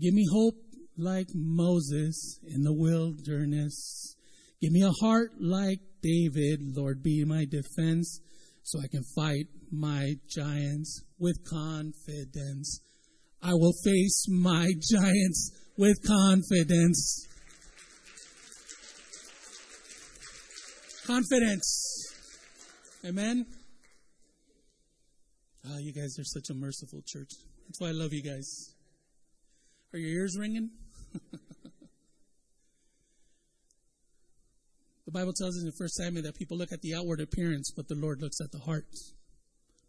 [0.00, 0.56] Give me hope
[0.96, 4.16] like Moses in the wilderness.
[4.60, 8.20] Give me a heart like David, Lord, be my defense,
[8.62, 12.80] so I can fight my giants with confidence.
[13.42, 17.26] I will face my giants with confidence.
[21.06, 22.12] Confidence.
[23.04, 23.44] Amen.
[25.66, 27.30] Oh, you guys are such a merciful church.
[27.66, 28.74] That's why I love you guys.
[29.92, 30.70] Are your ears ringing?
[35.06, 37.88] the Bible tells us in 1 Samuel that people look at the outward appearance, but
[37.88, 38.86] the Lord looks at the heart.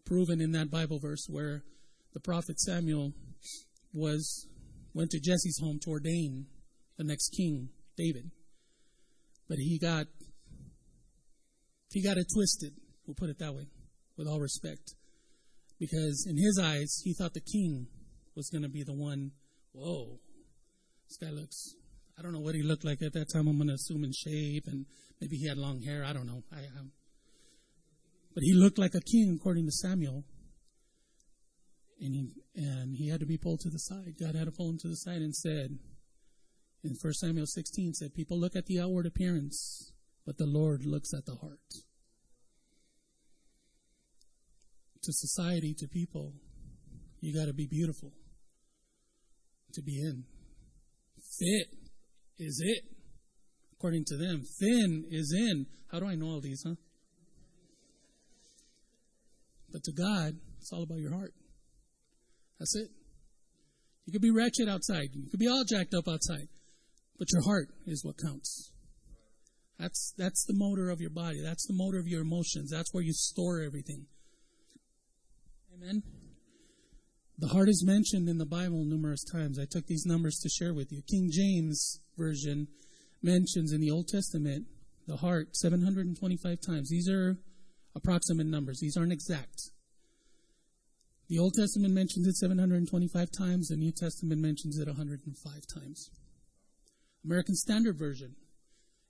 [0.05, 1.63] Proven in that Bible verse where
[2.13, 3.13] the prophet Samuel
[3.93, 4.47] was
[4.93, 6.45] went to Jesse's home to ordain
[6.97, 8.31] the next king, David.
[9.47, 10.07] But he got
[11.91, 12.73] he got it twisted,
[13.07, 13.67] we'll put it that way,
[14.17, 14.95] with all respect.
[15.79, 17.87] Because in his eyes, he thought the king
[18.35, 19.31] was going to be the one,
[19.71, 20.19] whoa,
[21.07, 21.75] this guy looks,
[22.17, 23.47] I don't know what he looked like at that time.
[23.47, 24.85] I'm going to assume in shape and
[25.21, 26.03] maybe he had long hair.
[26.03, 26.43] I don't know.
[26.51, 26.91] I, um,
[28.33, 30.23] but he looked like a king according to Samuel.
[32.01, 34.15] And he, and he had to be pulled to the side.
[34.19, 35.77] God had to pull him to the side and said,
[36.83, 39.93] in 1 Samuel 16 said, people look at the outward appearance,
[40.25, 41.59] but the Lord looks at the heart.
[45.03, 46.33] To society, to people,
[47.21, 48.11] you got to be beautiful
[49.73, 50.23] to be in.
[51.39, 51.67] Fit
[52.37, 52.83] is it.
[53.73, 55.65] According to them, thin is in.
[55.91, 56.75] How do I know all these, huh?
[59.71, 61.33] But to God, it's all about your heart.
[62.59, 62.87] That's it.
[64.05, 65.09] You could be wretched outside.
[65.13, 66.47] You could be all jacked up outside.
[67.17, 68.71] But your heart is what counts.
[69.79, 71.41] That's, that's the motor of your body.
[71.43, 72.71] That's the motor of your emotions.
[72.71, 74.05] That's where you store everything.
[75.73, 76.01] Amen.
[77.37, 79.59] The heart is mentioned in the Bible numerous times.
[79.59, 81.01] I took these numbers to share with you.
[81.01, 82.67] King James Version
[83.21, 84.65] mentions in the Old Testament
[85.05, 86.89] the heart 725 times.
[86.89, 87.37] These are
[87.93, 89.71] approximate numbers, these aren't exact.
[91.27, 96.11] The Old Testament mentions it 725 times, the New Testament mentions it 105 times.
[97.25, 98.35] American Standard Version.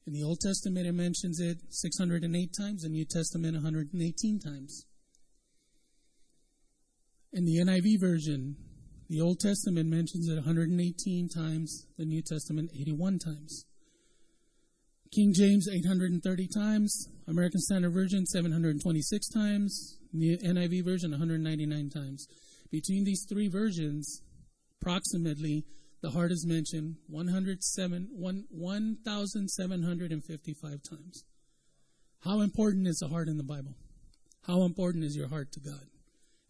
[0.08, 4.86] In the Old Testament, it mentions it 608 times, the New Testament 118 times.
[7.36, 8.56] In the NIV version,
[9.10, 13.66] the Old Testament mentions it 118 times, the New Testament 81 times.
[15.14, 22.26] King James 830 times, American Standard Version 726 times, the NIV version 199 times.
[22.72, 24.22] Between these three versions,
[24.82, 25.66] approximately
[26.02, 31.26] the heart is mentioned 107, 1,755 times.
[32.22, 33.76] How important is the heart in the Bible?
[34.48, 35.90] How important is your heart to God?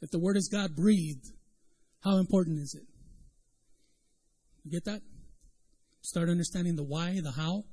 [0.06, 1.32] If the Word is God breathed,
[2.04, 2.84] how important is it?
[4.64, 5.02] You get that?
[6.04, 7.64] Start understanding the why, the how.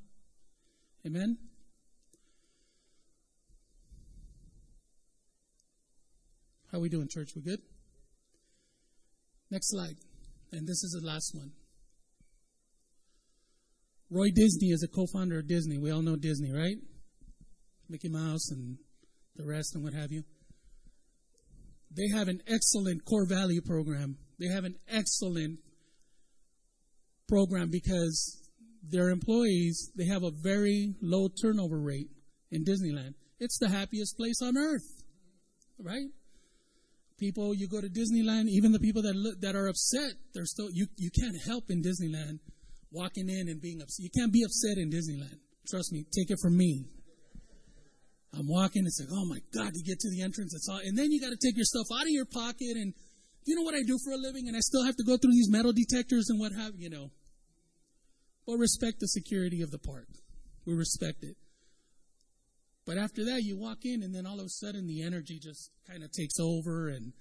[1.06, 1.36] Amen?
[6.72, 7.32] How we doing, church?
[7.36, 7.60] We good?
[9.50, 9.96] Next slide.
[10.52, 11.50] And this is the last one.
[14.08, 15.76] Roy Disney is a co-founder of Disney.
[15.76, 16.76] We all know Disney, right?
[17.90, 18.78] Mickey Mouse and
[19.36, 20.22] the rest and what have you.
[21.94, 24.16] They have an excellent core value program.
[24.38, 25.58] They have an excellent
[27.28, 28.42] program because
[28.82, 32.10] their employees, they have a very low turnover rate
[32.50, 33.14] in Disneyland.
[33.38, 34.86] It's the happiest place on earth,
[35.78, 36.08] right?
[37.18, 40.68] People, you go to Disneyland, even the people that look, that are upset, they're still
[40.72, 40.86] you.
[40.96, 42.40] You can't help in Disneyland
[42.90, 44.02] walking in and being upset.
[44.02, 45.38] You can't be upset in Disneyland.
[45.68, 46.84] Trust me, take it from me.
[48.34, 50.96] I'm walking, it's like, oh my God, you get to the entrance, it's all, and
[50.96, 52.94] then you got to take your stuff out of your pocket, and
[53.44, 55.32] you know what I do for a living, and I still have to go through
[55.32, 57.10] these metal detectors and what have you know.
[58.46, 60.08] But respect the security of the park.
[60.66, 61.36] We respect it.
[62.86, 65.70] But after that, you walk in, and then all of a sudden, the energy just
[65.88, 67.12] kind of takes over, and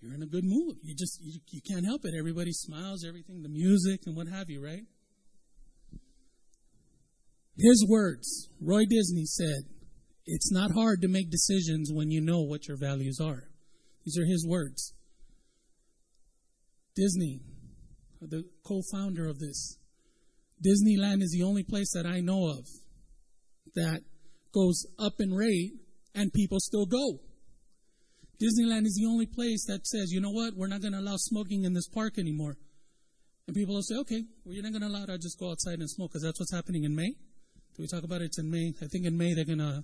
[0.00, 0.76] you're in a good mood.
[0.82, 2.14] You just you, you can't help it.
[2.16, 4.84] Everybody smiles, everything, the music, and what have you, right?
[7.56, 9.64] His words, Roy Disney said,
[10.32, 13.48] it's not hard to make decisions when you know what your values are.
[14.04, 14.94] These are his words.
[16.94, 17.40] Disney,
[18.20, 19.78] the co founder of this,
[20.64, 22.64] Disneyland is the only place that I know of
[23.74, 24.02] that
[24.54, 25.72] goes up in rate
[26.14, 27.18] and people still go.
[28.40, 31.16] Disneyland is the only place that says, you know what, we're not going to allow
[31.16, 32.56] smoking in this park anymore.
[33.48, 35.50] And people will say, okay, well, you're not going to allow it, I'll just go
[35.50, 37.10] outside and smoke because that's what's happening in May.
[37.76, 38.26] Do we talk about it?
[38.26, 38.72] It's in May.
[38.80, 39.82] I think in May they're going to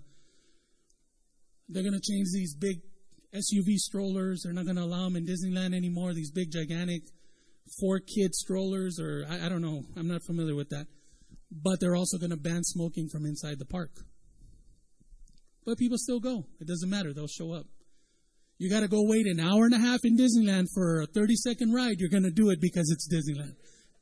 [1.69, 2.81] they're going to change these big
[3.35, 4.43] SUV strollers.
[4.43, 6.15] They're not going to allow them in Disneyland anymore.
[6.15, 7.03] These big, gigantic
[7.81, 9.83] four kid strollers, or I, I don't know.
[9.97, 10.87] I'm not familiar with that.
[11.51, 13.91] But they're also going to ban smoking from inside the park.
[15.65, 16.45] But people still go.
[16.61, 17.13] It doesn't matter.
[17.13, 17.67] They'll show up.
[18.59, 21.35] You got to go wait an hour and a half in Disneyland for a 30
[21.37, 21.97] second ride.
[21.99, 23.55] You're going to do it because it's Disneyland.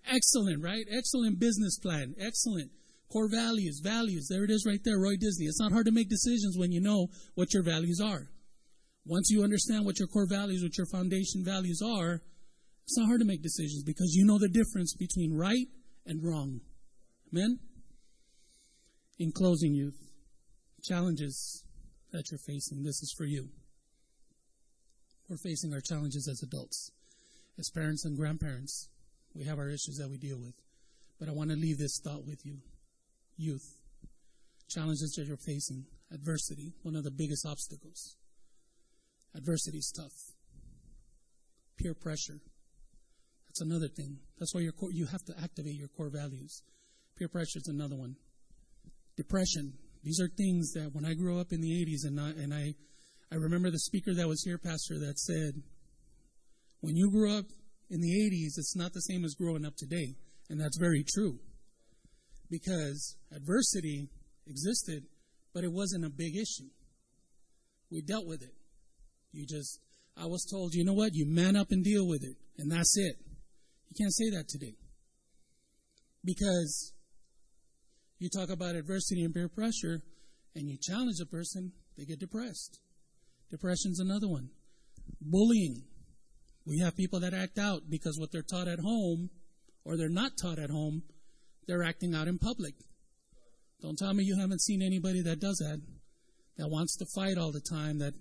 [0.06, 0.84] Excellent, right?
[0.90, 2.14] Excellent business plan.
[2.20, 2.70] Excellent.
[3.14, 4.26] Core values, values.
[4.28, 5.46] There it is right there, Roy Disney.
[5.46, 7.06] It's not hard to make decisions when you know
[7.36, 8.26] what your values are.
[9.06, 12.14] Once you understand what your core values, what your foundation values are,
[12.82, 15.68] it's not hard to make decisions because you know the difference between right
[16.04, 16.58] and wrong.
[17.32, 17.60] Amen?
[19.20, 20.10] In closing, youth,
[20.82, 21.62] challenges
[22.10, 23.48] that you're facing, this is for you.
[25.28, 26.90] We're facing our challenges as adults.
[27.60, 28.88] As parents and grandparents,
[29.36, 30.54] we have our issues that we deal with.
[31.20, 32.58] But I want to leave this thought with you
[33.36, 33.78] youth,
[34.68, 38.16] challenges that you're facing, adversity, one of the biggest obstacles.
[39.34, 40.12] Adversity is tough.
[41.78, 42.38] Peer pressure.
[43.48, 44.18] That's another thing.
[44.38, 46.62] That's why your core, you have to activate your core values.
[47.18, 48.16] Peer pressure is another one.
[49.16, 49.74] Depression.
[50.02, 52.74] These are things that when I grew up in the 80s and I, and I,
[53.32, 55.54] I remember the speaker that was here, Pastor, that said,
[56.80, 57.46] when you grew up
[57.90, 60.14] in the 80s, it's not the same as growing up today.
[60.50, 61.38] And that's very true
[62.50, 64.08] because adversity
[64.46, 65.04] existed,
[65.52, 66.70] but it wasn't a big issue.
[67.90, 68.54] We dealt with it.
[69.32, 69.80] You just,
[70.16, 71.14] I was told, you know what?
[71.14, 73.16] You man up and deal with it, and that's it.
[73.88, 74.74] You can't say that today.
[76.24, 76.92] Because
[78.18, 80.02] you talk about adversity and peer pressure,
[80.54, 82.78] and you challenge a person, they get depressed.
[83.50, 84.50] Depression's another one.
[85.20, 85.82] Bullying.
[86.66, 89.30] We have people that act out because what they're taught at home,
[89.84, 91.02] or they're not taught at home,
[91.66, 92.74] they're acting out in public.
[93.80, 95.80] Don't tell me you haven't seen anybody that does that,
[96.56, 98.14] that wants to fight all the time, that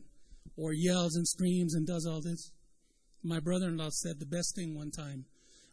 [0.58, 2.52] or yells and screams and does all this.
[3.24, 5.26] My brother-in-law said the best thing one time.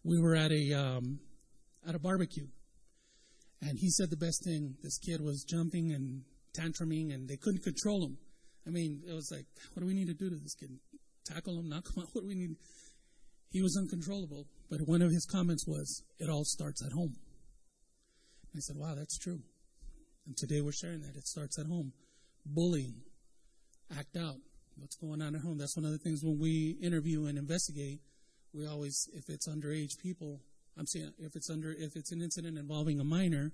[0.04, 1.18] We were at a um,
[1.86, 2.46] at a barbecue,
[3.60, 4.76] and he said the best thing.
[4.82, 6.22] This kid was jumping and
[6.56, 8.16] tantruming, and they couldn't control him.
[8.66, 10.70] I mean, it was like, what do we need to do to this kid?
[11.26, 11.68] Tackle him?
[11.70, 12.08] Knock him out?
[12.12, 12.56] What do we need?
[13.50, 14.46] He was uncontrollable.
[14.70, 17.16] But one of his comments was, "It all starts at home."
[18.56, 19.40] I said, wow, that's true.
[20.26, 21.16] And today we're sharing that.
[21.16, 21.92] It starts at home.
[22.44, 23.02] Bullying.
[23.96, 24.36] Act out.
[24.76, 25.58] What's going on at home?
[25.58, 28.00] That's one of the things when we interview and investigate,
[28.52, 30.40] we always, if it's underage people,
[30.78, 33.52] I'm saying if it's under, if it's an incident involving a minor,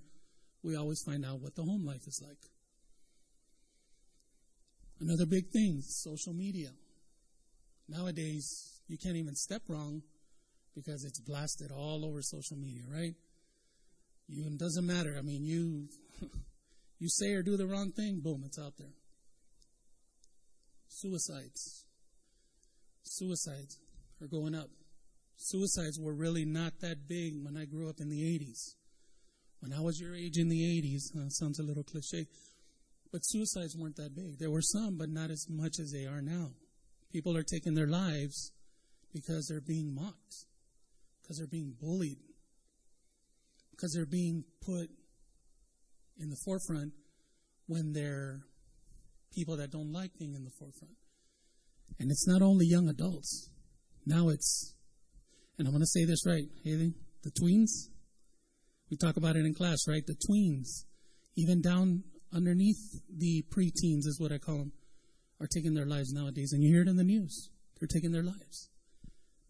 [0.63, 2.37] we always find out what the home life is like.
[4.99, 6.69] Another big thing, social media.
[7.87, 10.01] Nowadays, you can't even step wrong
[10.75, 13.13] because it's blasted all over social media, right?
[14.27, 15.15] You, it doesn't matter.
[15.17, 15.87] I mean, you
[16.99, 18.93] you say or do the wrong thing, boom, it's out there.
[20.87, 21.85] Suicides.
[23.03, 23.77] Suicides
[24.21, 24.69] are going up.
[25.37, 28.73] Suicides were really not that big when I grew up in the 80s.
[29.59, 32.25] When I was your age in the 80s, uh, sounds a little cliche,
[33.11, 34.39] but suicides weren't that big.
[34.39, 36.51] There were some, but not as much as they are now.
[37.11, 38.51] People are taking their lives
[39.13, 40.45] because they're being mocked,
[41.21, 42.19] because they're being bullied,
[43.77, 44.89] because they're being put
[46.19, 46.93] in the forefront
[47.67, 48.41] when they're
[49.31, 50.95] people that don't like being in the forefront.
[51.99, 53.51] And it's not only young adults.
[54.05, 54.73] Now it's,
[55.59, 57.89] and I'm going to say this right, Haley, the tweens.
[58.89, 60.05] We talk about it in class, right?
[60.05, 60.85] The tweens,
[61.35, 62.03] even down
[62.33, 64.71] underneath the preteens is what I call them,
[65.39, 66.51] are taking their lives nowadays.
[66.51, 67.51] And you hear it in the news.
[67.79, 68.69] They're taking their lives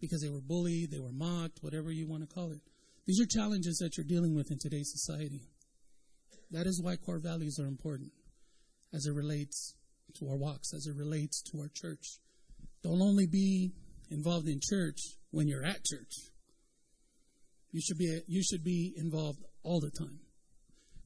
[0.02, 2.60] because they were bullied, they were mocked, whatever you want to call it.
[3.08, 5.42] These are challenges that you're dealing with in today's society.
[6.52, 8.12] That is why core values are important
[8.94, 9.76] as it relates
[10.20, 12.20] to our walks, as it relates to our church.
[12.84, 13.72] Don't only be
[14.12, 15.00] involved in church
[15.32, 16.12] when you're at church.
[17.72, 20.20] You should be you should be involved all the time.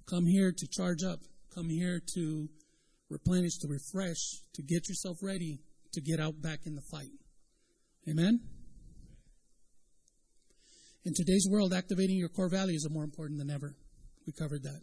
[0.10, 1.20] Come here to charge up.
[1.54, 2.50] Come here to
[3.10, 5.60] replenish, to refresh, to get yourself ready
[5.94, 7.12] to get out back in the fight.
[8.10, 8.40] Amen.
[11.04, 13.76] In today's world, activating your core values are more important than ever.
[14.28, 14.82] We covered that.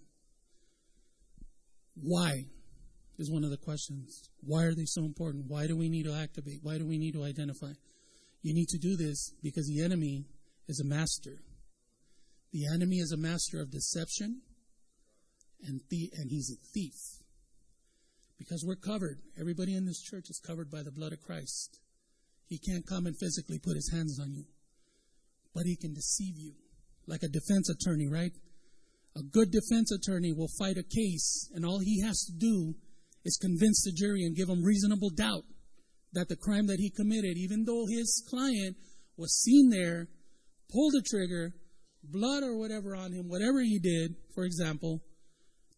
[1.95, 2.45] Why
[3.19, 4.31] is one of the questions.
[4.43, 5.47] Why are they so important?
[5.49, 6.61] Why do we need to activate?
[6.62, 7.73] Why do we need to identify?
[8.43, 10.25] You need to do this because the enemy
[10.69, 11.43] is a master.
[12.53, 14.43] The enemy is a master of deception
[15.66, 16.95] and the, and he's a thief.
[18.39, 19.19] Because we're covered.
[19.39, 21.81] Everybody in this church is covered by the blood of Christ.
[22.47, 24.45] He can't come and physically put his hands on you
[25.55, 26.53] but he can deceive you.
[27.07, 28.32] Like a defense attorney, right?
[29.16, 32.74] A good defense attorney will fight a case, and all he has to do
[33.24, 35.44] is convince the jury and give them reasonable doubt
[36.12, 38.76] that the crime that he committed, even though his client
[39.16, 40.09] was seen there,
[40.70, 41.53] pulled the trigger,
[42.05, 45.03] blood or whatever on him, whatever he did, for example,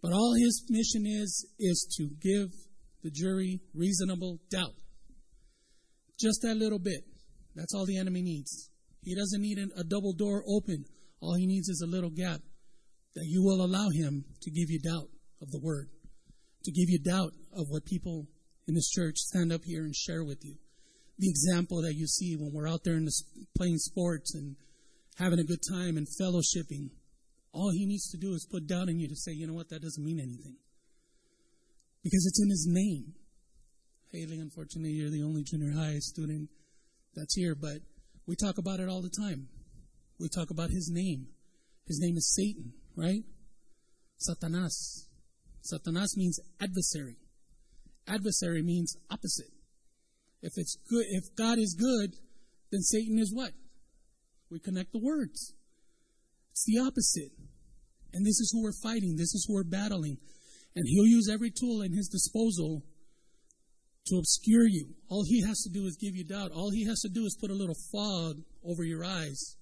[0.02, 2.50] but all his mission is, is to give
[3.02, 4.74] the jury reasonable doubt.
[6.18, 7.04] Just that little bit.
[7.54, 8.70] That's all the enemy needs.
[9.03, 10.84] He doesn't need a double door open.
[11.20, 12.40] All he needs is a little gap
[13.14, 15.09] that you will allow him to give you doubt
[15.42, 15.88] of the word,
[16.64, 18.26] to give you doubt of what people
[18.68, 20.55] in this church stand up here and share with you.
[21.18, 23.12] The example that you see when we're out there in the,
[23.57, 24.57] playing sports and
[25.18, 26.90] having a good time and fellowshipping.
[27.53, 29.68] All he needs to do is put doubt in you to say, you know what,
[29.70, 30.57] that doesn't mean anything.
[32.03, 33.12] Because it's in his name.
[34.12, 36.48] Haley, unfortunately, you're the only junior high student
[37.14, 37.78] that's here, but
[38.30, 39.48] we talk about it all the time.
[40.20, 41.26] We talk about his name.
[41.88, 43.24] His name is Satan, right?
[44.22, 45.08] Satanas.
[45.66, 47.16] Satanas means adversary.
[48.06, 49.50] Adversary means opposite.
[50.42, 52.14] If it's good, if God is good,
[52.70, 53.50] then Satan is what?
[54.48, 55.52] We connect the words.
[56.52, 57.32] It's the opposite.
[58.12, 59.16] And this is who we're fighting.
[59.16, 60.18] This is who we're battling.
[60.76, 62.84] And he'll use every tool in his disposal
[64.11, 64.94] to obscure you.
[65.08, 66.52] All he has to do is give you doubt.
[66.52, 69.56] All he has to do is put a little fog over your eyes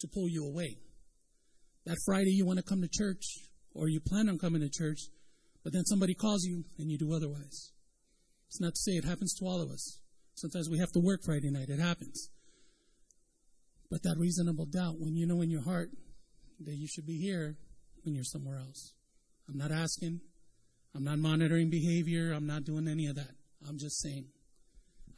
[0.00, 0.76] to pull you away.
[1.86, 3.22] That Friday you want to come to church,
[3.74, 5.00] or you plan on coming to church,
[5.64, 7.72] but then somebody calls you and you do otherwise.
[8.48, 9.98] It's not to say it happens to all of us.
[10.34, 11.68] Sometimes we have to work Friday night.
[11.68, 12.30] It happens.
[13.90, 15.90] But that reasonable doubt, when you know in your heart
[16.60, 17.56] that you should be here
[18.04, 18.94] when you're somewhere else.
[19.48, 20.20] I'm not asking.
[20.94, 22.32] I'm not monitoring behavior.
[22.32, 23.30] I'm not doing any of that.
[23.66, 24.26] I'm just saying.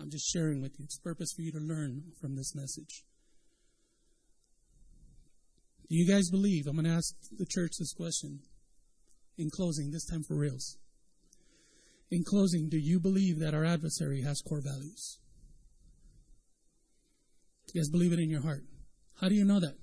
[0.00, 0.84] I'm just sharing with you.
[0.84, 3.04] It's purpose for you to learn from this message.
[5.88, 6.66] Do you guys believe?
[6.66, 8.40] I'm going to ask the church this question
[9.36, 10.78] in closing, this time for reals.
[12.10, 15.18] In closing, do you believe that our adversary has core values?
[17.72, 18.64] You guys believe it in your heart?
[19.20, 19.76] How do you know that?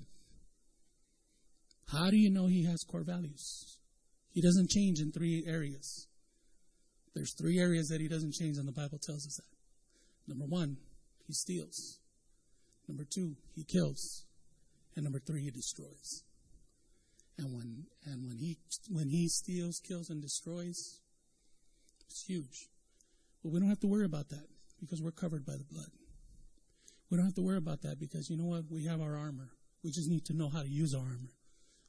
[1.90, 3.80] How do you know he has core values?
[4.32, 6.08] He doesn't change in three areas.
[7.18, 10.32] There's three areas that he doesn't change, and the Bible tells us that.
[10.32, 10.78] Number one,
[11.26, 11.98] he steals.
[12.88, 14.26] Number two, he kills.
[14.96, 16.24] And number three, he destroys.
[17.40, 18.58] And when and when he
[18.92, 21.00] when he steals, kills, and destroys,
[22.06, 22.68] it's huge.
[23.42, 24.46] But we don't have to worry about that
[24.80, 25.90] because we're covered by the blood.
[27.10, 28.66] We don't have to worry about that because you know what?
[28.70, 29.50] We have our armor.
[29.84, 31.34] We just need to know how to use our armor.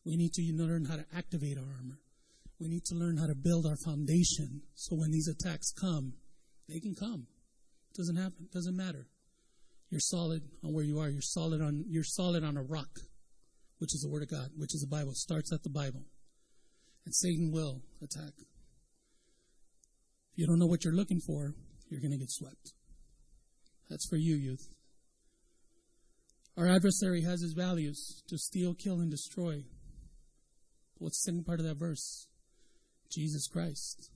[0.07, 1.99] We need to learn how to activate our armor.
[2.61, 6.14] We need to learn how to build our foundation so when these attacks come,
[6.68, 7.26] they can come.
[7.90, 8.46] It doesn't happen.
[8.46, 9.06] It doesn't matter.
[9.90, 11.09] You're solid on where you are.
[11.09, 12.90] You're solid on you're solid on a rock,
[13.78, 15.12] which is the Word of God, which is the Bible.
[15.12, 16.02] It starts at the Bible.
[17.06, 18.34] And Satan will attack.
[20.32, 21.54] If you don't know what you're looking for,
[21.88, 22.74] you're going to get swept.
[23.88, 24.68] That's for you, youth.
[26.59, 29.64] Our adversary has his values to steal, kill, and destroy.
[30.98, 32.28] What's the second part of that verse?
[33.11, 34.11] Jesus Christ.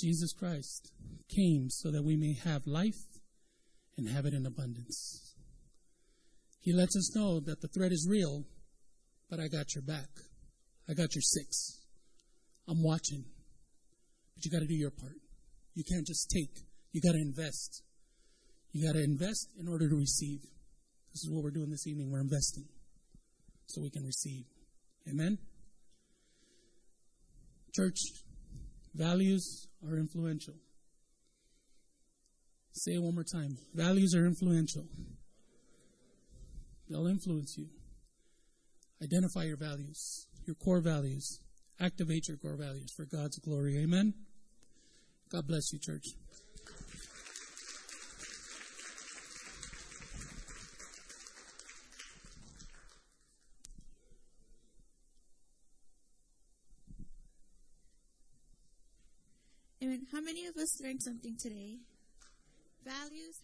[0.00, 0.92] Jesus Christ
[1.28, 3.20] came so that we may have life
[3.96, 5.34] and have it in abundance.
[6.60, 8.44] He lets us know that the threat is real,
[9.28, 10.08] but I got your back.
[10.88, 11.80] I got your six.
[12.68, 13.24] I'm watching.
[14.34, 15.16] But you got to do your part.
[15.74, 17.82] You can't just take, you got to invest.
[18.72, 20.40] You got to invest in order to receive.
[21.12, 22.10] This is what we're doing this evening.
[22.10, 22.66] We're investing
[23.66, 24.44] so we can receive.
[25.08, 25.38] Amen?
[27.74, 27.98] Church,
[28.94, 30.54] values are influential.
[32.72, 33.58] Say it one more time.
[33.74, 34.84] Values are influential.
[36.88, 37.68] They'll influence you.
[39.02, 41.40] Identify your values, your core values.
[41.78, 43.78] Activate your core values for God's glory.
[43.78, 44.12] Amen.
[45.30, 46.04] God bless you, church.
[59.82, 60.06] Amen.
[60.20, 61.78] How many of us learned something today?
[62.84, 63.40] Values